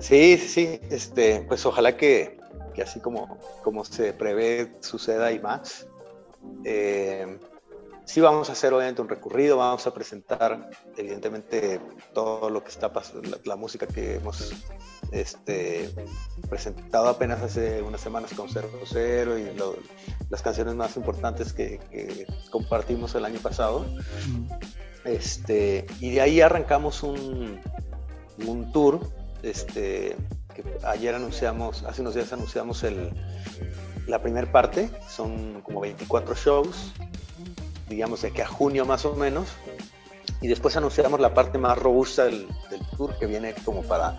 [0.00, 2.38] Sí, sí, este, pues ojalá que,
[2.74, 5.86] que así como, como se prevé suceda y más.
[6.64, 7.38] Eh,
[8.06, 11.80] sí vamos a hacer obviamente un recorrido, vamos a presentar evidentemente
[12.14, 14.52] todo lo que está pasando, la, la, música que hemos
[15.12, 15.90] este,
[16.48, 19.76] presentado apenas hace unas semanas con Cero Cero y lo,
[20.30, 23.84] las canciones más importantes que, que, compartimos el año pasado.
[25.04, 27.60] Este, y de ahí arrancamos un,
[28.46, 30.16] un tour este,
[30.84, 33.10] ayer anunciamos, hace unos días anunciamos el,
[34.06, 36.92] la primera parte, son como 24 shows,
[37.88, 39.48] digamos de aquí a junio más o menos,
[40.40, 42.48] y después anunciamos la parte más robusta del,
[42.96, 44.18] tour que viene como para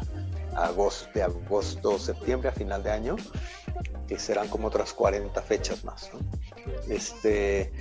[0.55, 3.15] agosto, de agosto, septiembre a final de año,
[4.07, 6.11] que serán como otras 40 fechas más.
[6.89, 7.71] Este,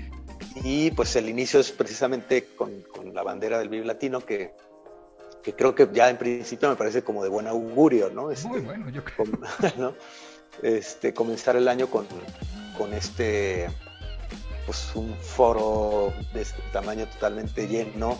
[0.62, 4.54] y pues el inicio es precisamente con, la bandera del Vive Latino que,
[5.42, 8.30] que, creo que ya en principio me parece como de buen augurio, ¿no?
[8.30, 9.26] Este, Muy bueno, yo creo.
[9.78, 9.94] ¿no?
[10.62, 12.06] Este, comenzar el año con,
[12.76, 13.68] con este
[14.66, 18.16] pues un foro de este tamaño totalmente lleno,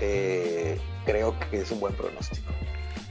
[0.00, 2.52] eh, creo que es un buen pronóstico.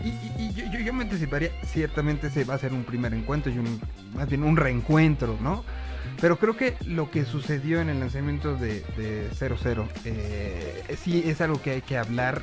[0.03, 3.81] Y, yo, me anticiparía, ciertamente se va a ser un primer encuentro y un,
[4.13, 5.63] más bien un reencuentro, ¿no?
[6.19, 11.41] Pero creo que lo que sucedió en el lanzamiento de, de 00 eh, sí es
[11.41, 12.41] algo que hay que hablar.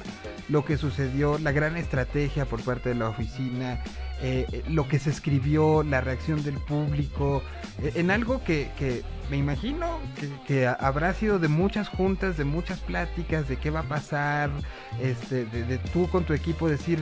[0.48, 3.82] Lo que sucedió, la gran estrategia por parte de la oficina,
[4.22, 7.42] eh, lo que se escribió, la reacción del público,
[7.82, 9.98] eh, en algo que, que me imagino
[10.46, 14.50] que, habrá sido de muchas juntas, de muchas pláticas, de qué va a pasar,
[15.00, 17.00] este, de tú con tu equipo decir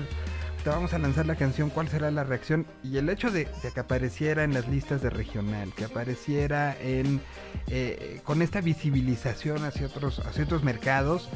[0.62, 2.66] te vamos a lanzar la canción, cuál será la reacción.
[2.82, 7.20] Y el hecho de, que apareciera en las listas de regional, que apareciera en
[7.68, 11.28] eh, con esta visibilización hacia otros, hacia otros mercados,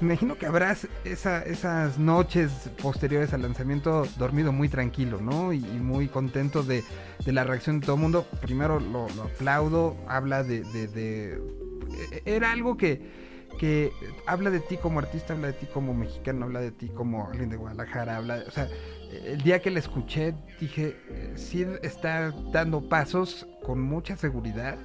[0.00, 5.52] me imagino que habrás esas noches posteriores al lanzamiento dormido muy tranquilo, ¿no?
[5.52, 6.84] Y, muy contento de,
[7.26, 8.26] la reacción de todo el mundo.
[8.40, 11.42] Primero lo, aplaudo, habla de, de...
[12.24, 13.27] Era algo que
[13.58, 13.92] que
[14.26, 17.50] habla de ti como artista, habla de ti como mexicano, habla de ti como alguien
[17.50, 18.68] de Guadalajara, habla, o sea,
[19.10, 20.96] el día que la escuché dije,
[21.36, 24.78] sí está dando pasos con mucha seguridad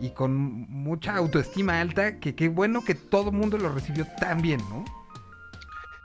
[0.00, 4.40] y con mucha autoestima alta, que qué bueno que todo el mundo lo recibió tan
[4.40, 4.84] bien, ¿no?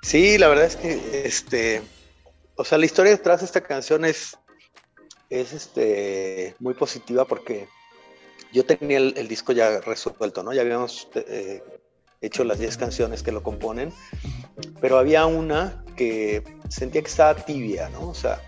[0.01, 1.82] Sí, la verdad es que, este,
[2.55, 4.38] o sea, la historia detrás de esta canción es,
[5.30, 7.68] es este, muy positiva porque
[8.51, 10.53] yo tenía el, disco ya resuelto, ¿no?
[10.53, 11.62] Ya habíamos eh,
[12.22, 13.93] hecho las 10 canciones que lo componen,
[14.82, 18.09] pero había una que sentía que estaba tibia, ¿no?
[18.09, 18.41] O sea,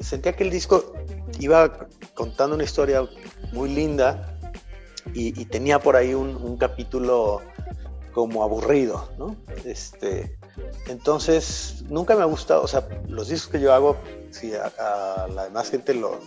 [0.00, 0.92] sentía que el disco
[1.38, 3.04] iba contando una historia
[3.52, 4.38] muy linda
[5.14, 7.42] y, tenía por ahí un, capítulo
[8.12, 9.36] como aburrido, ¿no?
[9.64, 10.36] Este,
[10.86, 13.96] entonces, nunca me ha gustado, o sea, los discos que yo hago,
[14.30, 16.20] si a, a la demás gente lo,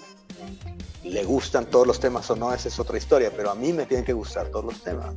[1.06, 3.86] le gustan todos los temas o no, esa es otra historia, pero a mí me
[3.86, 5.14] tienen que gustar todos los temas.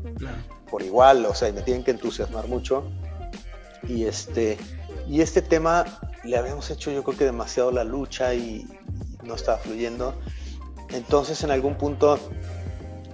[0.70, 2.84] Por igual, o sea, me tienen que entusiasmar mucho.
[3.86, 4.59] Y este,
[5.09, 5.84] y este tema
[6.24, 8.66] le habíamos hecho yo creo que demasiado la lucha y,
[9.24, 10.14] no estaba fluyendo.
[10.91, 12.18] Entonces en algún punto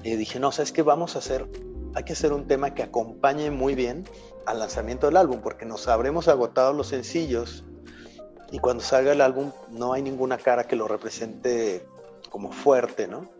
[0.03, 1.49] eh, dije, no, sabes que vamos a hacer,
[1.95, 4.05] hay que hacer un tema que acompañe muy bien
[4.47, 7.64] al lanzamiento del álbum, porque nos habremos agotado los sencillos
[8.53, 11.87] y cuando salga el álbum no hay ninguna cara que lo represente
[12.35, 13.30] como fuerte, ¿no?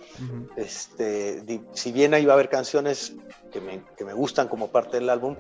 [0.55, 1.43] este,
[1.73, 3.15] si bien ahí iba a haber canciones
[3.51, 5.35] que me, que me, gustan como parte del álbum,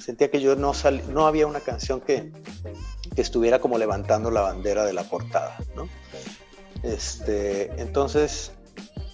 [0.00, 0.72] sentía que yo no,
[1.10, 2.32] no había una canción que,
[3.14, 5.86] que, estuviera como levantando la bandera de la portada, ¿no?
[6.82, 8.52] Este, entonces,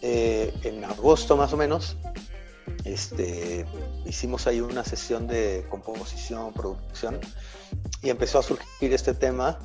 [0.03, 1.97] eh, en agosto más o menos,
[2.85, 3.67] este,
[4.07, 7.19] hicimos ahí una sesión de composición, producción,
[8.03, 9.59] y empezó a surgir este tema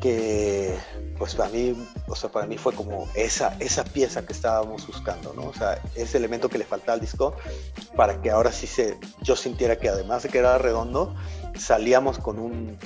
[0.00, 0.76] que
[1.18, 1.74] pues para mí,
[2.06, 5.48] o sea, para mí fue como esa, esa pieza que estábamos buscando, ¿no?
[5.48, 7.34] O sea, ese elemento que le faltaba al disco
[7.96, 11.16] para que ahora sí se, yo sintiera que además de que era redondo,
[11.56, 12.78] salíamos con un,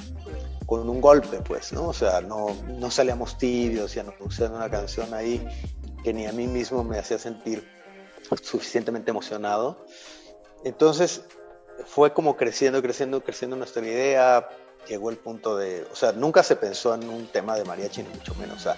[0.65, 1.89] con un golpe, pues, ¿no?
[1.89, 5.47] O sea, no, no salíamos tibios, ya no pusieron una canción ahí
[6.03, 7.69] que ni a mí mismo me hacía sentir
[8.43, 9.85] suficientemente emocionado.
[10.65, 11.23] Entonces,
[11.85, 14.49] fue como creciendo, creciendo, creciendo nuestra idea,
[14.89, 18.09] llegó el punto de, o sea, nunca se pensó en un tema de mariachi, ni
[18.11, 18.59] mucho menos.
[18.59, 18.77] O sea,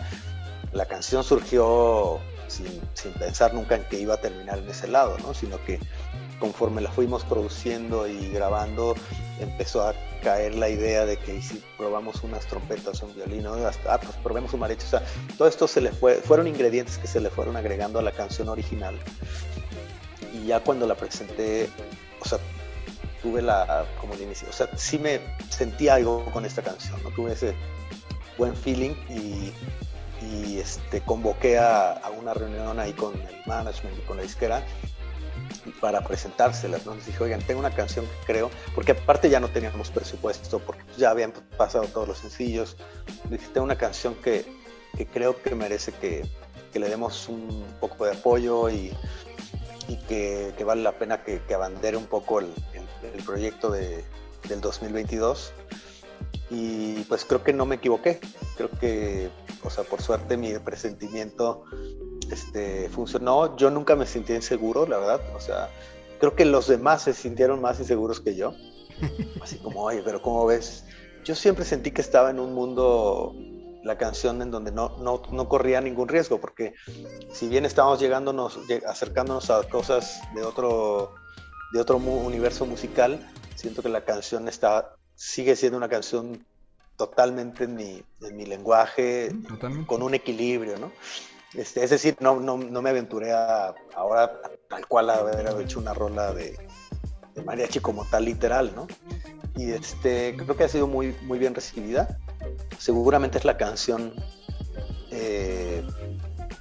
[0.73, 5.17] la canción surgió sin, sin, pensar nunca en que iba a terminar en ese lado,
[5.19, 5.35] ¿no?
[5.35, 5.79] Sino que
[6.39, 8.95] conforme la fuimos produciendo y grabando,
[9.41, 14.17] empezó a caer la idea de que si probamos unas trompetas un violín, ah, pues
[14.23, 14.85] probemos un mariachi.
[14.85, 15.03] O sea,
[15.39, 18.49] todo esto se le fue, fueron ingredientes que se le fueron agregando a la canción
[18.49, 18.99] original.
[20.33, 21.71] Y ya cuando la presenté,
[22.21, 22.39] o sea,
[23.25, 25.19] tuve la, como el inicio, o sea, sí me
[25.49, 27.11] sentí algo con esta canción, ¿no?
[27.11, 27.55] Tuve ese
[28.37, 29.51] buen feeling y,
[30.23, 34.63] y este, convoqué a, a, una reunión ahí con el management y con la disquera
[35.81, 36.95] para presentárselas, ¿no?
[36.95, 40.83] Les dije, oigan, tengo una canción que creo, porque aparte ya no teníamos presupuesto, porque
[40.99, 42.77] ya habían pasado todos los sencillos,
[43.31, 44.45] les dije, tengo una canción que,
[44.99, 46.29] que creo que merece que,
[46.75, 48.93] que, le demos un poco de apoyo y,
[49.89, 52.53] y que, que, vale la pena que, que abandere un poco el,
[53.13, 54.05] el proyecto de,
[54.49, 55.53] del 2022
[56.51, 58.21] y pues creo que no me equivoqué,
[58.57, 59.31] creo que,
[59.63, 61.65] o sea, por suerte mi presentimiento
[62.31, 63.57] este, funcionó.
[63.57, 65.21] Yo nunca me sentí inseguro, la verdad.
[65.35, 65.71] O sea,
[66.21, 68.55] creo que los demás se sintieron más inseguros que yo.
[69.43, 70.85] Así como, oye, pero ¿cómo ves?
[71.25, 73.35] Yo siempre sentí que estaba en un mundo,
[73.83, 76.75] la canción en donde no, no, no corría ningún riesgo, porque
[77.33, 81.15] si bien estábamos llegándonos, acercándonos a cosas de otro,
[81.75, 83.19] de otro universo musical,
[83.57, 86.47] siento que la canción está, sigue siendo una canción
[86.97, 89.33] totalmente en mi, en mi lenguaje,
[89.87, 90.93] con un equilibrio, ¿no?
[91.53, 95.93] Este, es decir, no, no, no me aventuré a, ahora tal cual haber hecho una
[95.93, 96.57] rola de,
[97.35, 98.87] de, mariachi como tal literal, ¿no?
[99.57, 102.21] Y este, creo que ha sido muy, muy bien recibida.
[102.79, 104.15] Seguramente es la canción
[105.11, 105.85] eh,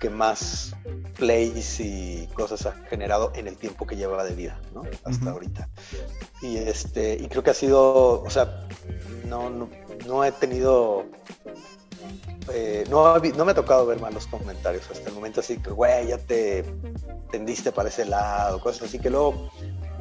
[0.03, 0.75] que más
[1.17, 4.81] plays y cosas ha generado en el tiempo que llevaba de vida, ¿no?
[5.05, 5.69] Hasta ahorita.
[6.41, 8.67] Y, este, y creo que ha sido, o sea,
[9.29, 9.69] no, no,
[10.05, 11.05] no he tenido
[12.51, 16.07] eh, no, no, me ha tocado ver malos comentarios hasta el momento, así que, güey,
[16.07, 16.65] ya te
[17.31, 19.49] tendiste para ese lado, cosas así que luego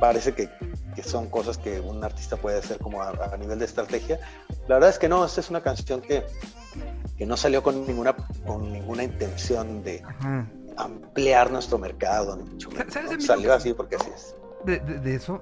[0.01, 0.51] parece que,
[0.97, 4.19] que son cosas que un artista puede hacer como a, nivel de estrategia.
[4.67, 6.25] La verdad es que no, esta es una canción que,
[7.23, 10.03] que no salió con ninguna, con ninguna intención de
[10.77, 12.37] ampliar nuestro mercado,
[13.21, 14.35] Salió así porque así es.
[14.65, 15.41] De, de, eso,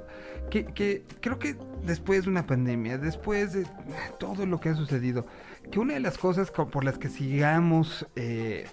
[0.51, 3.66] que, que creo que después de una pandemia, después de
[4.18, 5.24] todo lo que ha sucedido,
[5.72, 8.66] que una de las cosas por las que sigamos eh,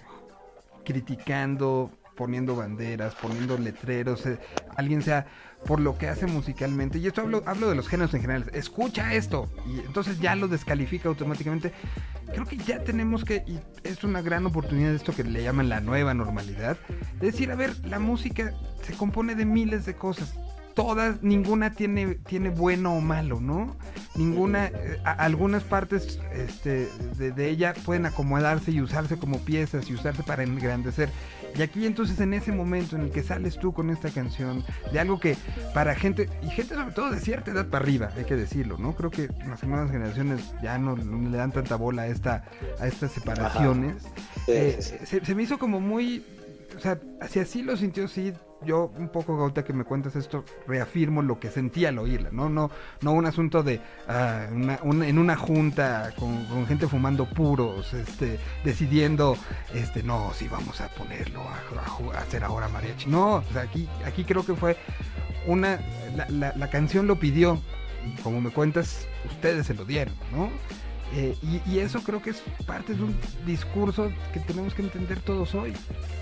[0.84, 4.38] criticando, poniendo banderas, poniendo letreros, eh,
[4.76, 5.24] alguien sea
[5.66, 9.14] por lo que hace musicalmente, y esto hablo, hablo de los géneros en general, escucha
[9.14, 11.72] esto, y entonces ya lo descalifica automáticamente.
[12.32, 15.68] Creo que ya tenemos que, y es una gran oportunidad de esto que le llaman
[15.68, 16.76] la nueva normalidad,
[17.18, 20.34] de decir, a ver, la música se compone de miles de cosas
[20.78, 23.76] todas, ninguna tiene, tiene bueno o malo, ¿no?
[24.14, 30.22] Ninguna, eh, algunas partes este, de, ella pueden acomodarse y usarse como piezas y usarse
[30.22, 31.10] para engrandecer.
[31.56, 35.00] Y aquí entonces en ese momento en el que sales tú con esta canción, de
[35.00, 35.36] algo que
[35.74, 38.94] para gente, y gente sobre todo de cierta edad para arriba, hay que decirlo, ¿no?
[38.94, 42.44] Creo que las nuevas generaciones ya no, le dan tanta bola a, esta,
[42.78, 43.96] a estas separaciones.
[44.46, 46.24] Eh, se, se me hizo como muy
[46.76, 48.32] o sea, si así lo sintió sí,
[48.64, 52.48] yo un poco ahorita que me cuentas esto reafirmo lo que sentía al oírla, no
[52.48, 59.36] no no un asunto de ah, en una junta con, gente fumando puros, este decidiendo
[59.74, 64.24] este no si vamos a ponerlo a, hacer ahora mariachi, no, o sea, aquí aquí
[64.24, 64.76] creo que fue
[65.46, 65.80] una
[66.30, 67.60] la, la canción lo pidió
[68.22, 70.50] como me cuentas ustedes se lo dieron, ¿no?
[71.14, 71.34] Eh,
[71.66, 75.72] y, eso creo que es parte de un discurso que tenemos que entender todos hoy,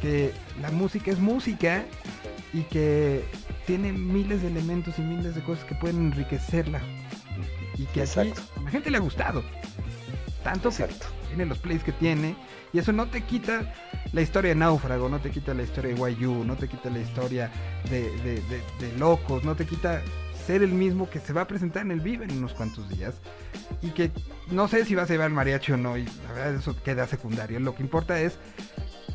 [0.01, 1.84] que la música es música
[2.53, 3.24] y que
[3.66, 6.80] tiene miles de elementos y miles de cosas que pueden enriquecerla.
[7.78, 9.43] Y que a la gente le ha gustado.
[10.43, 10.87] Tanto que
[11.28, 12.37] tiene los plays que tiene.
[12.72, 13.74] Y eso no te quita
[14.12, 17.01] la historia de Náufrago, no te quita la historia de YU, no te quita la
[17.01, 17.51] historia
[17.91, 20.03] de, de Locos, no te quita
[20.47, 23.14] ser el mismo que se va a presentar en el Vive en unos cuantos días
[23.82, 24.11] y que
[24.51, 27.59] no sé si va a llevar mariachi o no y la verdad eso queda secundario.
[27.59, 28.38] Lo que importa es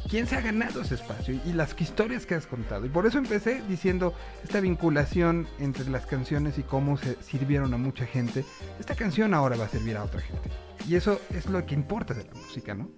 [0.09, 2.85] quién se ha ganado ese espacio y las historias que has contado.
[2.85, 4.13] Y por eso empecé diciendo
[4.43, 8.43] esta vinculación entre las canciones y cómo se sirvieron a mucha gente.
[8.79, 10.49] Esta canción ahora va a servir a otra gente.
[10.87, 12.89] Y eso es lo que importa de la música, ¿no?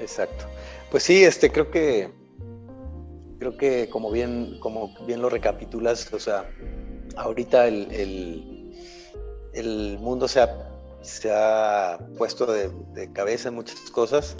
[0.00, 0.46] Exacto.
[0.90, 2.21] Pues sí, este creo que
[3.42, 6.48] creo que como bien, como bien lo recapitulas, o sea,
[7.16, 8.72] ahorita el,
[9.52, 10.70] el, mundo se ha,
[11.00, 14.36] se ha puesto de, cabeza en muchas cosas,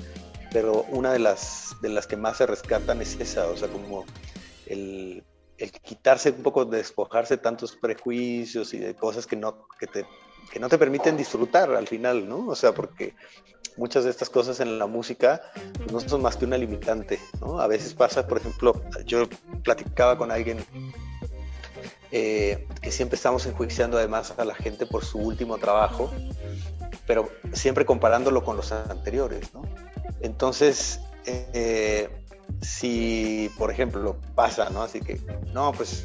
[0.53, 4.05] pero una de las, de las que más se rescatan es esa, o sea, como
[4.67, 5.25] el,
[5.59, 10.07] el quitarse un poco, despojarse de tantos prejuicios y de cosas que no, que te,
[10.53, 12.47] que no te permiten disfrutar al final, ¿no?
[12.47, 13.17] O sea, porque
[13.77, 15.43] muchas de estas cosas en la música
[15.91, 17.61] no son más que una limitante, ¿no?
[17.61, 19.29] A veces pasa, por ejemplo, yo
[19.63, 20.65] platicaba con alguien
[22.11, 26.11] eh, que siempre estamos enjuiciando además a la gente por su último trabajo,
[27.07, 29.63] pero siempre comparándolo con los anteriores, ¿no?
[30.21, 32.09] Entonces, eh,
[32.61, 34.83] si, por ejemplo, pasa, ¿no?
[34.83, 35.21] Así que,
[35.53, 36.05] no, pues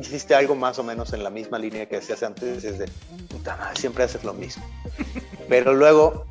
[0.00, 2.88] hiciste algo más o menos en la misma línea que hacías antes, es de,
[3.28, 4.64] puta madre, siempre haces lo mismo.
[5.48, 6.26] Pero luego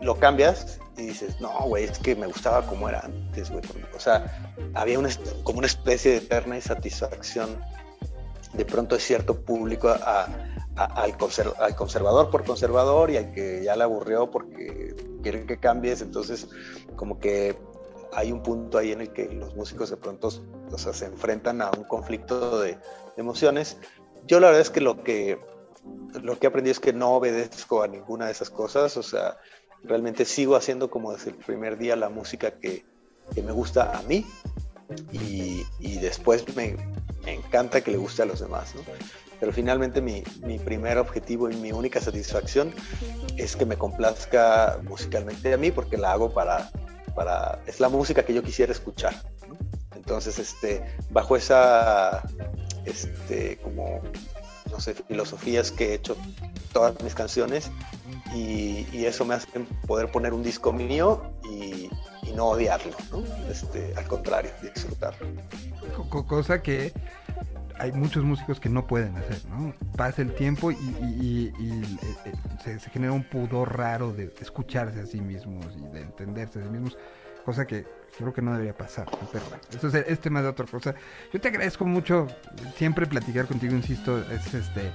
[0.00, 3.62] lo cambias y dices, no, güey, es que me gustaba como era antes, güey.
[3.94, 5.08] O sea, había una,
[5.44, 7.60] como una especie de eterna insatisfacción
[8.52, 14.30] de pronto de cierto público al, conservador por conservador y al que ya le aburrió
[14.30, 16.02] porque quieren que cambies.
[16.02, 16.48] Entonces,
[16.96, 17.56] como que
[18.12, 20.30] hay un punto ahí en el que los músicos de pronto
[20.72, 22.78] o sea, se enfrentan a un conflicto de, de
[23.16, 23.76] emociones.
[24.26, 25.38] Yo la verdad es que lo que
[26.22, 29.38] lo que aprendí es que no obedezco a ninguna de esas cosas, o sea,
[29.84, 32.84] realmente sigo haciendo como desde el primer día la música que,
[33.34, 34.26] que me gusta a mí
[35.12, 36.76] y, y después me,
[37.24, 38.74] me, encanta que le guste a los demás.
[38.74, 38.82] ¿no?
[39.38, 42.72] Pero finalmente mi, mi, primer objetivo y mi única satisfacción
[43.36, 46.70] es que me complazca musicalmente a mí porque la hago para,
[47.14, 49.14] para es la música que yo quisiera escuchar.
[49.94, 52.22] Entonces, este, bajo esa,
[52.84, 54.02] este, como,
[54.80, 56.16] sé, filosofías que he hecho
[56.72, 57.70] todas mis canciones
[58.34, 59.48] y, eso me hace
[59.86, 61.90] poder poner un disco mío y,
[62.34, 63.24] no odiarlo, ¿no?
[63.50, 65.26] Este, al contrario, disfrutarlo.
[66.08, 66.92] Cosa que
[67.76, 69.74] hay muchos músicos que no pueden hacer, ¿no?
[69.96, 71.82] Pasa el tiempo y, eh,
[72.62, 76.62] se, se, genera un pudor raro de escucharse a sí mismos y de entenderse a
[76.62, 76.96] sí mismos,
[77.44, 77.84] cosa que
[78.18, 80.94] creo que no debería pasar, pero bueno, eso es, es tema de otra cosa.
[81.32, 82.26] Yo te agradezco mucho,
[82.76, 84.92] siempre platicar contigo, insisto, es este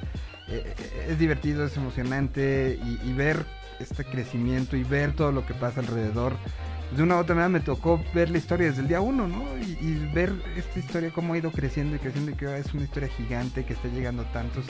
[0.47, 0.75] eh,
[1.09, 3.45] es divertido, es emocionante y, ver
[3.79, 6.33] este crecimiento y ver todo lo que pasa alrededor
[6.95, 9.43] de una u otra manera me tocó ver la historia desde el día uno, ¿no?
[9.57, 13.09] Y, ver esta historia cómo ha ido creciendo y creciendo y que es una historia
[13.09, 14.65] gigante que está llegando a tantos,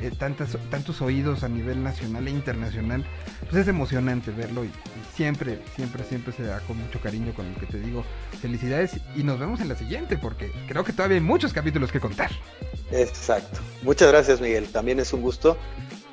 [0.00, 3.04] eh, tantos oídos a nivel nacional e internacional.
[3.42, 4.70] Pues es emocionante verlo y,
[5.14, 8.04] siempre, siempre, siempre se da con mucho cariño con lo que te digo.
[8.40, 12.00] Felicidades y nos vemos en la siguiente porque creo que todavía hay muchos capítulos que
[12.00, 12.30] contar.
[12.90, 13.60] Exacto.
[13.82, 14.68] Muchas gracias Miguel.
[14.68, 15.56] También es un gusto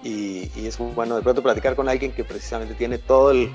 [0.03, 3.51] y, es bueno de pronto platicar con alguien que precisamente tiene todo el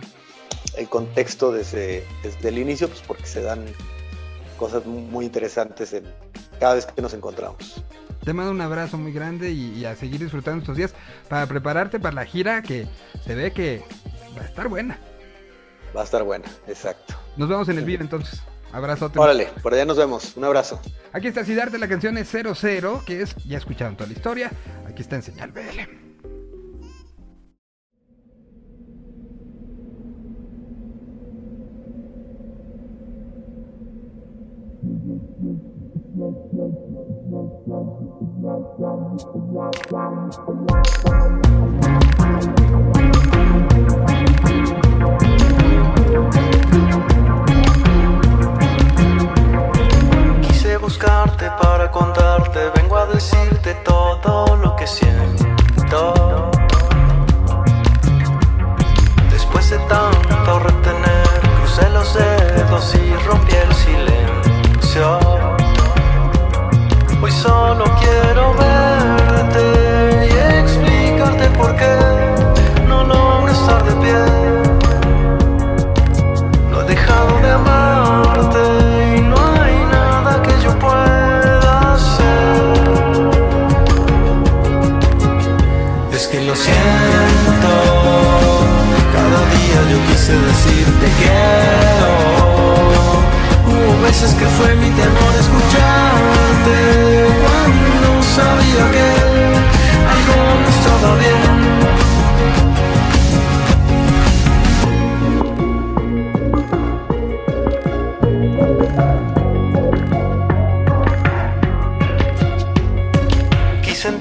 [0.76, 3.64] el contexto desde, desde, el inicio, pues porque se dan
[4.56, 5.94] cosas muy interesantes
[6.58, 7.82] cada vez que nos encontramos.
[8.28, 10.92] Te mando un abrazo muy grande y, y, a seguir disfrutando estos días
[11.30, 12.86] para prepararte para la gira que
[13.24, 13.82] se ve que
[14.36, 14.98] va a estar buena.
[15.96, 17.14] Va a estar buena, exacto.
[17.38, 18.42] Nos vemos en el video entonces.
[18.70, 19.18] Abrazote.
[19.18, 20.36] Órale, por allá nos vemos.
[20.36, 20.78] Un abrazo.
[21.14, 24.50] Aquí está Sidarte, la canción es 00, que es, ya escucharon toda la historia.
[24.86, 25.80] Aquí está en Señal BL.
[42.18, 42.97] Quise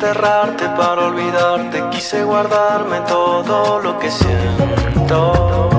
[0.08, 5.70] Quise enterrarte para olvidarte, quise guardarme todo lo que siento.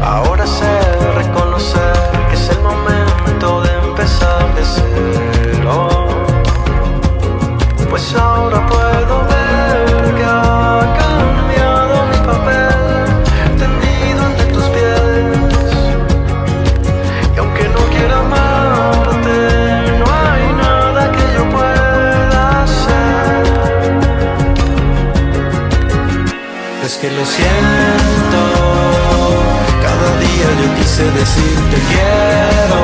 [0.00, 0.80] Ahora sé
[1.16, 1.96] reconocer
[2.28, 5.88] que es el momento de empezar de cero.
[7.90, 8.64] Pues ahora
[27.00, 28.40] que lo siento.
[29.80, 32.80] Cada día yo quise decirte quiero.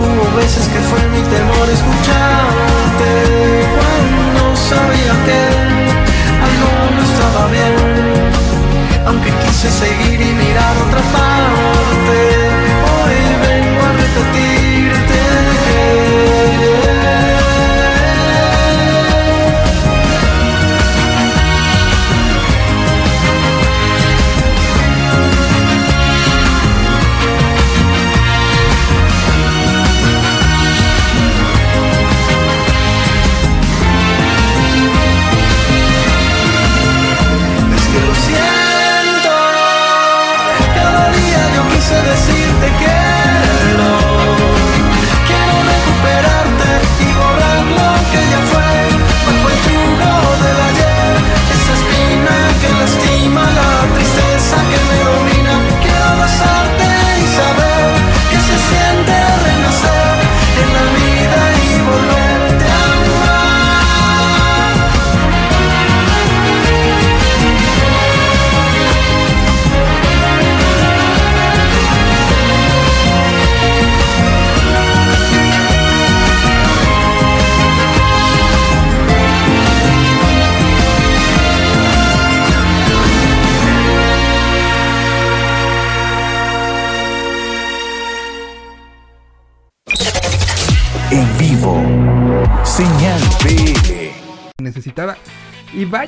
[0.00, 3.10] Hubo veces que fue mi temor escucharte
[3.74, 5.61] cuando sabía que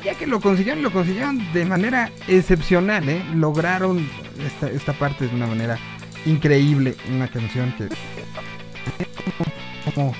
[0.05, 3.23] Y vaya que lo consiguieron, lo consiguieron de manera excepcional, ¿eh?
[3.33, 4.07] Lograron
[4.45, 5.79] esta, esta parte de una manera
[6.27, 6.95] increíble.
[7.11, 7.87] Una canción que...
[9.95, 10.13] Como...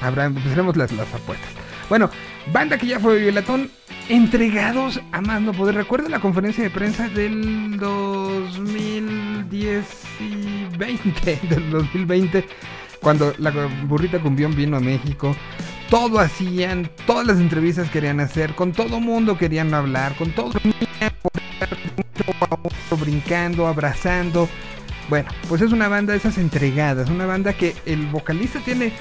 [0.00, 1.48] Habrá, empezaremos las, las apuestas.
[1.88, 2.10] Bueno,
[2.52, 3.70] banda que ya fue Violatón,
[4.08, 5.76] entregados a más no poder.
[5.76, 9.86] Recuerdo la conferencia de prensa del 2010
[10.18, 12.44] y 20, del 2020,
[13.00, 13.52] cuando la
[13.84, 15.36] burrita cumbión vino a México.
[15.90, 20.52] Todo hacían, todas las entrevistas querían hacer, con todo mundo querían hablar, con todo
[22.98, 24.48] brincando, abrazando.
[25.08, 28.92] Bueno, pues es una banda de esas entregadas, una banda que el vocalista tiene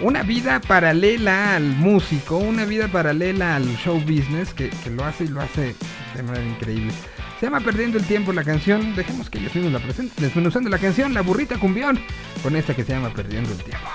[0.00, 5.24] una vida paralela al músico, una vida paralela al show business, que, que lo hace
[5.24, 5.76] y lo hace
[6.16, 6.92] de manera increíble.
[7.38, 10.78] Se llama Perdiendo el Tiempo la canción, dejemos que ellos mismos la presenten, desmenuzando la
[10.78, 12.00] canción, la burrita cumbión,
[12.42, 13.88] con esta que se llama Perdiendo el Tiempo.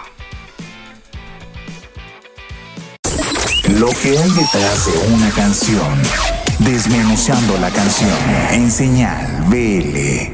[3.80, 6.02] Lo que hay detrás de una canción.
[6.66, 8.10] Desmenuzando la canción
[8.52, 10.34] en señal BL.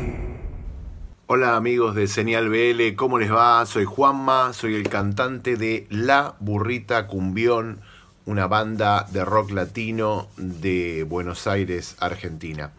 [1.28, 3.66] Hola amigos de Señal BL, ¿cómo les va?
[3.66, 7.82] Soy Juanma, soy el cantante de La Burrita Cumbión,
[8.26, 12.72] una banda de rock latino de Buenos Aires, Argentina.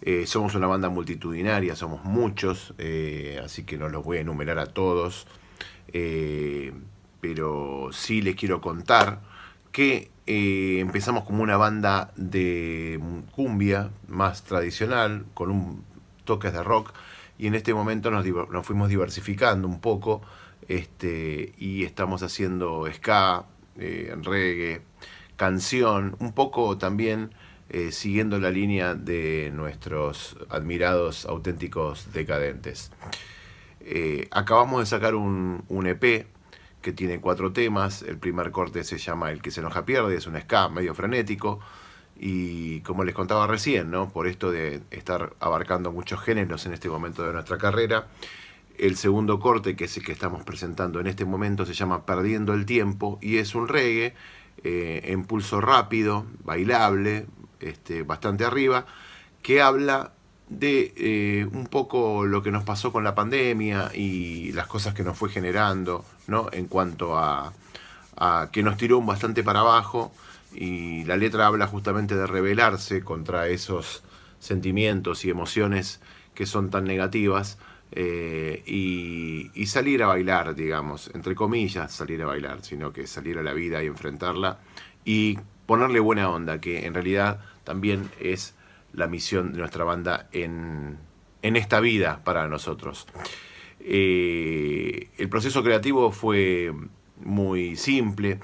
[0.00, 4.58] Eh, somos una banda multitudinaria, somos muchos, eh, así que no los voy a enumerar
[4.58, 5.26] a todos,
[5.92, 6.72] eh,
[7.20, 9.27] pero sí les quiero contar
[9.78, 12.98] que eh, empezamos como una banda de
[13.30, 15.84] cumbia más tradicional, con un
[16.24, 16.92] toques de rock,
[17.38, 18.26] y en este momento nos,
[18.66, 20.20] fuimos diversificando un poco
[20.66, 23.44] este, y estamos haciendo ska,
[23.76, 24.82] eh, reggae,
[25.36, 27.30] canción, un poco también
[27.68, 32.90] eh, siguiendo la línea de nuestros admirados auténticos decadentes.
[33.78, 36.26] Eh, acabamos de sacar un, un EP
[36.88, 38.00] que tiene cuatro temas.
[38.00, 41.60] El primer corte se llama El que se enoja pierde, es un ska medio frenético.
[42.18, 44.08] Y como les contaba recién, ¿no?
[44.08, 48.06] por esto de estar abarcando muchos géneros en este momento de nuestra carrera,
[48.78, 52.54] el segundo corte, que es el que estamos presentando en este momento, se llama Perdiendo
[52.54, 54.14] el Tiempo y es un reggae
[54.64, 57.26] eh, en pulso rápido, bailable,
[57.60, 58.86] este, bastante arriba,
[59.42, 60.12] que habla
[60.48, 65.02] de eh, un poco lo que nos pasó con la pandemia y las cosas que
[65.02, 66.48] nos fue generando, ¿no?
[66.52, 67.52] En cuanto a,
[68.16, 70.12] a que nos tiró bastante para abajo
[70.54, 74.02] y la letra habla justamente de rebelarse contra esos
[74.38, 76.00] sentimientos y emociones
[76.34, 77.58] que son tan negativas
[77.92, 83.38] eh, y, y salir a bailar, digamos, entre comillas, salir a bailar, sino que salir
[83.38, 84.58] a la vida y enfrentarla
[85.04, 88.54] y ponerle buena onda, que en realidad también es
[88.98, 90.98] la misión de nuestra banda en,
[91.42, 93.06] en esta vida para nosotros.
[93.80, 96.72] Eh, el proceso creativo fue
[97.22, 98.38] muy simple.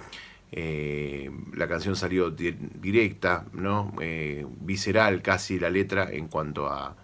[0.53, 3.93] eh, la canción salió di- directa, ¿no?
[4.01, 6.95] Eh, visceral casi la letra en cuanto a,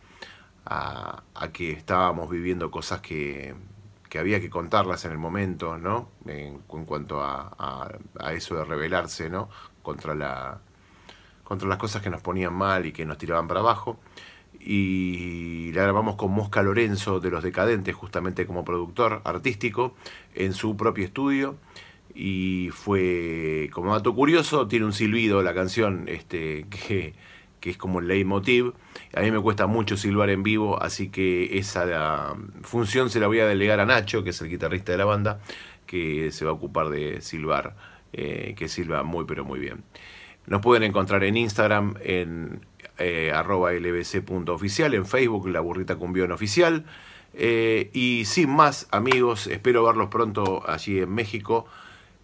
[0.64, 1.22] a,
[1.52, 3.54] que estábamos viviendo cosas que,
[4.08, 6.10] que había que contarlas en el momento, ¿no?
[6.26, 7.90] En, en cuanto a-
[8.20, 9.48] a eso de rebelarse, ¿no?
[9.82, 10.60] Contra la,
[11.50, 13.98] contra las cosas que nos ponían mal y que nos tiraban para abajo.
[14.60, 19.96] Y la grabamos con Mosca Lorenzo de Los Decadentes, justamente como productor artístico,
[20.36, 21.56] en su propio estudio.
[22.14, 27.14] Y fue, como dato curioso, tiene un silbido la canción este, que,
[27.58, 28.72] que es como el leitmotiv.
[29.12, 33.40] A mí me cuesta mucho silbar en vivo, así que esa función se la voy
[33.40, 35.40] a delegar a Nacho, que es el guitarrista de la banda,
[35.84, 37.74] que se va a ocupar de silbar,
[38.12, 39.82] eh, que silba muy pero muy bien.
[40.46, 42.60] Nos pueden encontrar en Instagram en
[42.98, 46.84] eh, arroba lbc.oficial, en Facebook La Burrita Cumbión Oficial.
[47.34, 51.66] Eh, y sin más, amigos, espero verlos pronto allí en México.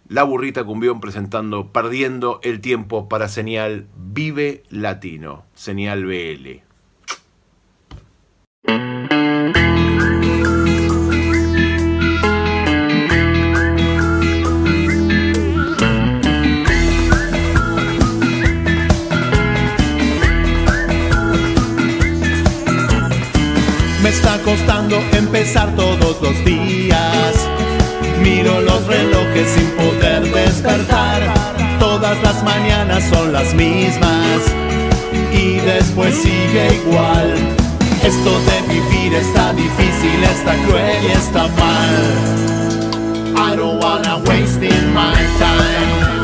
[0.09, 6.61] La Burrita Cumbión presentando Perdiendo el Tiempo para señal Vive Latino, señal BL.
[24.27, 27.47] Está costando empezar todos los días.
[28.21, 31.33] Miro los relojes sin poder despertar.
[31.79, 34.41] Todas las mañanas son las mismas.
[35.31, 37.35] Y después sigue igual.
[38.03, 41.95] Esto de vivir está difícil, está cruel y está mal.
[43.37, 44.59] I don't wanna waste
[44.93, 46.16] my time.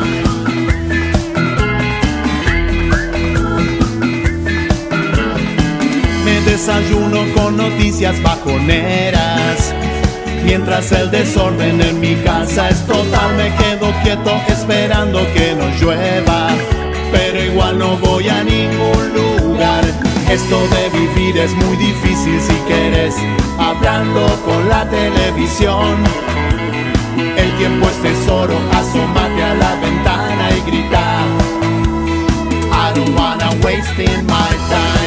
[6.44, 9.74] Desayuno con noticias bajoneras.
[10.44, 16.48] Mientras el desorden en mi casa es total, me quedo quieto esperando que no llueva.
[17.10, 19.84] Pero igual no voy a ningún lugar.
[20.30, 23.14] Esto de vivir es muy difícil si quieres,
[23.58, 25.96] hablando con la televisión.
[27.36, 31.24] El tiempo es tesoro, asómate a la ventana y grita.
[32.72, 35.03] I don't wanna waste my time.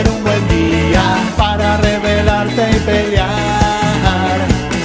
[0.00, 1.02] Ser un buen día
[1.36, 4.38] para rebelarte y pelear.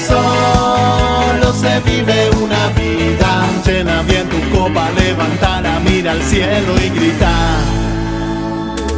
[0.08, 3.46] Solo se vive una vida.
[3.66, 7.32] Llena bien tu copa, levántala, mira al cielo y grita.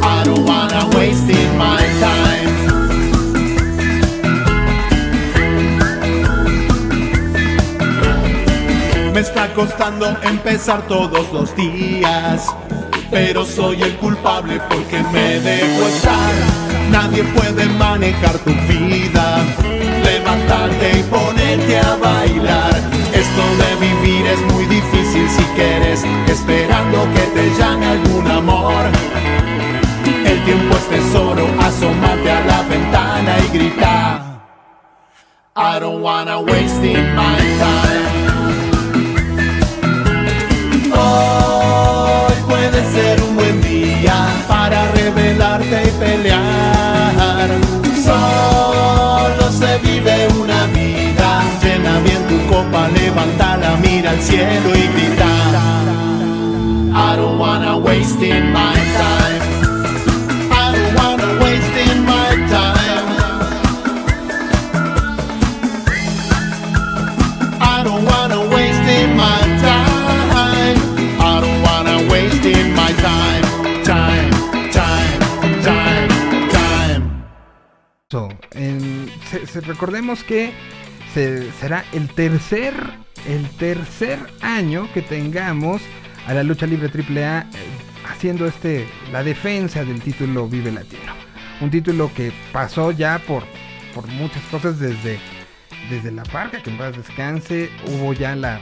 [0.02, 2.48] I don't wanna waste my time.
[9.12, 12.46] Me está costando empezar todos los días,
[13.10, 16.32] pero soy el culpable porque me dejo estar.
[16.90, 19.44] Nadie puede manejar tu vida,
[20.04, 22.74] levantarte y ponerte a bailar.
[23.12, 28.84] Esto de vivir es muy difícil si quieres, esperando que te llame algún amor.
[30.24, 34.24] El tiempo es tesoro, asómate a la ventana y grita.
[35.56, 38.08] I don't wanna waste my time.
[40.92, 41.47] Hoy
[44.00, 47.48] día para rebelarte y pelear.
[48.04, 55.26] Solo se vive una vida, llena bien tu copa, levántala, mira al cielo y grita.
[56.90, 59.17] I don't wanna waste my time.
[79.66, 80.52] Recordemos que
[81.12, 82.72] se- será el tercer,
[83.26, 85.82] el tercer año que tengamos
[86.26, 87.44] a la lucha libre AAA eh,
[88.10, 91.12] haciendo este la defensa del título Vive Latino.
[91.60, 93.42] Un título que pasó ya por,
[93.94, 95.18] por muchas cosas desde,
[95.90, 98.60] desde la parca, que en paz descanse, hubo ya la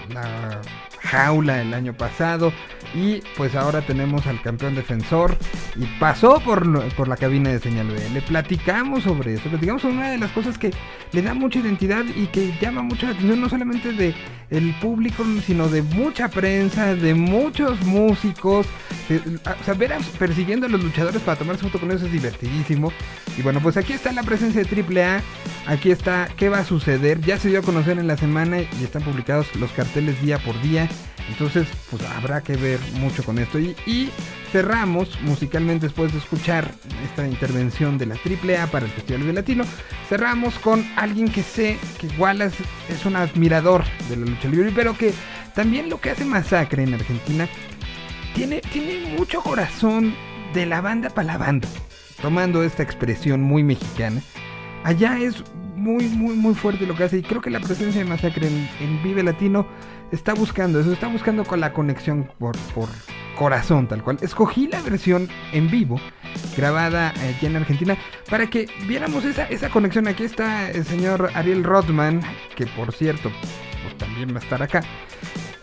[1.06, 2.52] jaula el año pasado
[2.94, 5.36] y pues ahora tenemos al campeón defensor
[5.74, 8.10] y pasó por, por la cabina de señal B.
[8.10, 10.70] Le platicamos sobre eso, platicamos sobre una de las cosas que
[11.12, 14.14] le da mucha identidad y que llama mucho la atención no solamente de
[14.50, 18.66] el público, sino de mucha prensa, de muchos músicos.
[19.68, 22.92] o ver a- persiguiendo a los luchadores para tomarse foto con ellos es divertidísimo.
[23.36, 25.22] Y bueno, pues aquí está la presencia de AAA.
[25.66, 27.20] Aquí está qué va a suceder.
[27.20, 30.60] Ya se dio a conocer en la semana y están publicados los carteles día por
[30.62, 30.88] día.
[31.28, 33.58] Entonces, pues habrá que ver mucho con esto.
[33.58, 34.10] Y,
[34.52, 36.70] cerramos musicalmente después de escuchar
[37.04, 39.64] esta intervención de la AAA para el Festival de Latino.
[40.08, 44.96] Cerramos con alguien que sé que Wallace es un admirador de la lucha libre, pero
[44.96, 45.12] que
[45.54, 47.48] también lo que hace Masacre en Argentina
[48.34, 50.14] tiene, tiene mucho corazón
[50.54, 51.68] de la banda para la banda.
[52.22, 54.22] Tomando esta expresión muy mexicana.
[54.84, 55.42] Allá es
[55.76, 57.18] muy, muy, muy fuerte lo que hace.
[57.18, 59.66] Y creo que la presencia de Masacre en, en Vive Latino
[60.10, 60.92] está buscando eso.
[60.92, 62.88] Está buscando con la conexión por, por
[63.36, 64.18] corazón, tal cual.
[64.22, 66.00] Escogí la versión en vivo,
[66.56, 67.96] grabada aquí en Argentina,
[68.30, 70.08] para que viéramos esa, esa conexión.
[70.08, 72.20] Aquí está el señor Ariel Rothman,
[72.56, 73.30] que por cierto,
[73.82, 74.82] pues también va a estar acá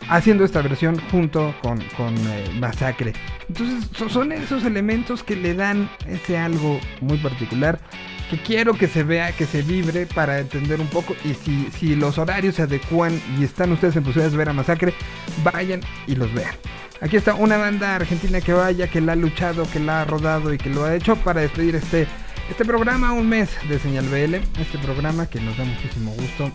[0.10, 3.14] haciendo esta versión junto con, con eh, Masacre.
[3.48, 7.80] Entonces so- son esos elementos que le dan ese algo muy particular
[8.38, 12.18] quiero que se vea, que se vibre para entender un poco y si, si los
[12.18, 14.94] horarios se adecuan y están ustedes en posibilidades de ver a Masacre,
[15.44, 16.56] vayan y los vean.
[17.02, 20.54] Aquí está una banda argentina que vaya, que la ha luchado, que la ha rodado
[20.54, 22.08] y que lo ha hecho para despedir este,
[22.50, 26.50] este programa, un mes de Señal BL, este programa que nos da muchísimo gusto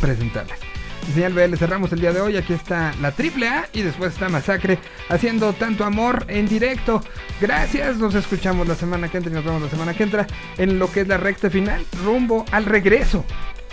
[0.00, 0.67] presentarles.
[1.14, 2.36] Señal BL cerramos el día de hoy.
[2.36, 4.78] Aquí está la triple A y después está Masacre
[5.08, 7.02] haciendo tanto amor en directo.
[7.40, 10.26] Gracias, nos escuchamos la semana que entra y nos vemos la semana que entra
[10.58, 13.24] en lo que es la recta final, rumbo al regreso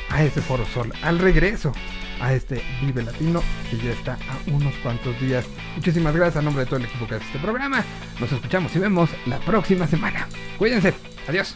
[0.10, 1.74] a este Foro Sol, al regreso
[2.22, 5.46] a este Vive Latino que ya está a unos cuantos días.
[5.76, 7.84] Muchísimas gracias a nombre de todo el equipo que hace este programa.
[8.20, 10.28] Nos escuchamos y vemos la próxima semana.
[10.58, 10.94] Cuídense.
[11.28, 11.56] Adiós.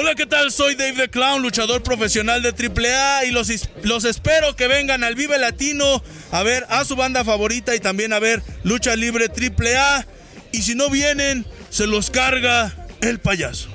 [0.00, 0.52] Hola, ¿qué tal?
[0.52, 3.50] Soy Dave the Clown, luchador profesional de AAA y los,
[3.82, 8.12] los espero que vengan al Vive Latino a ver a su banda favorita y también
[8.12, 10.06] a ver Lucha Libre AAA.
[10.52, 13.70] Y si no vienen, se los carga el payaso.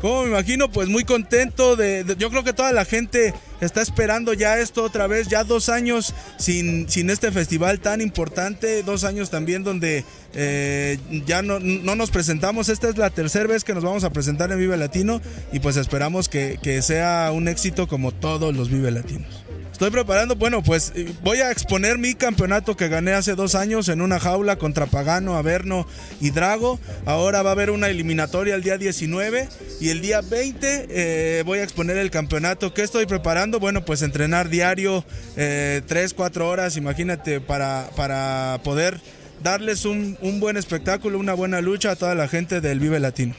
[0.00, 0.70] ¿Cómo me imagino?
[0.70, 5.06] Pues muy contento de, Yo creo que toda la gente está esperando ya esto otra
[5.06, 5.28] vez.
[5.28, 8.82] Ya dos años sin, sin este festival tan importante.
[8.82, 10.04] Dos años también donde
[10.34, 12.70] eh, ya no, no nos presentamos.
[12.70, 15.20] Esta es la tercera vez que nos vamos a presentar en Vive Latino.
[15.52, 19.39] Y pues esperamos que, que sea un éxito como todos los Vive Latinos.
[19.80, 23.88] Estoy preparando, bueno, pues eh, voy a exponer mi campeonato que gané hace dos años
[23.88, 25.86] en una jaula contra Pagano, Averno
[26.20, 26.78] y Drago.
[27.06, 29.48] Ahora va a haber una eliminatoria el día 19
[29.80, 32.74] y el día 20 eh, voy a exponer el campeonato.
[32.74, 33.58] ¿Qué estoy preparando?
[33.58, 35.02] Bueno, pues entrenar diario,
[35.38, 39.00] eh, 3, 4 horas, imagínate, para, para poder
[39.42, 43.34] darles un, un buen espectáculo, una buena lucha a toda la gente del Vive Latino.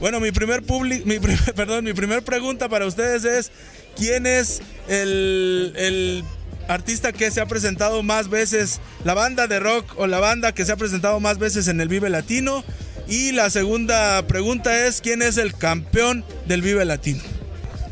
[0.00, 3.50] Bueno, mi primer publi- mi primer, perdón, mi primer pregunta para ustedes es
[3.96, 6.24] ¿quién es el, el
[6.68, 10.64] artista que se ha presentado más veces, la banda de rock o la banda que
[10.64, 12.64] se ha presentado más veces en el Vive Latino?
[13.08, 17.22] Y la segunda pregunta es ¿quién es el campeón del Vive Latino?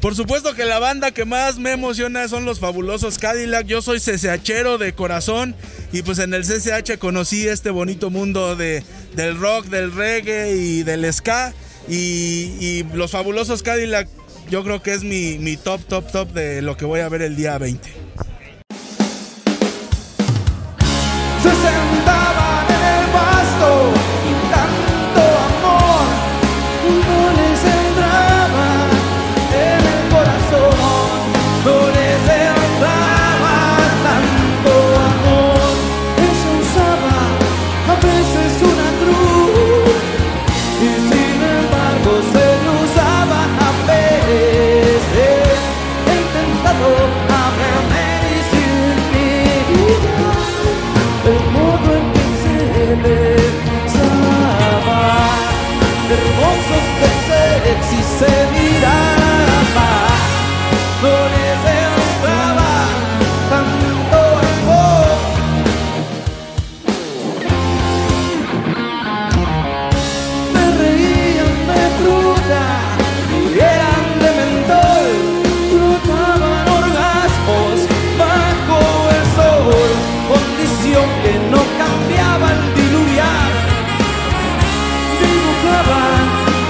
[0.04, 3.64] Por supuesto que la banda que más me emociona son los fabulosos Cadillac.
[3.66, 5.56] Yo soy CCHero de corazón
[5.92, 8.84] y pues en el CCH conocí este bonito mundo de,
[9.16, 11.54] del rock, del reggae y del ska.
[11.88, 14.06] Y, y los fabulosos Cadillac
[14.50, 17.36] yo creo que es mi, top, top, top de lo que voy a ver el
[17.36, 17.92] día 20.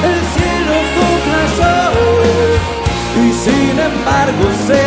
[0.04, 1.94] El cielo con razón
[3.16, 4.83] y sin embargo se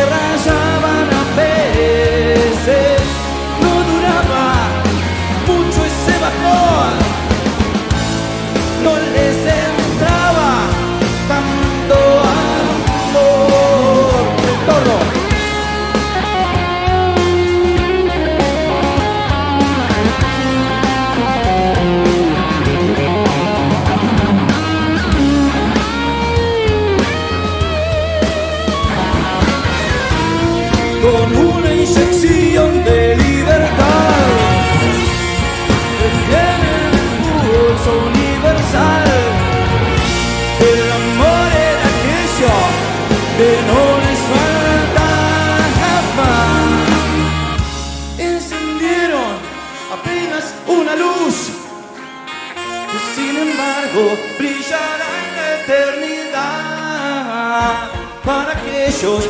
[59.00, 59.27] para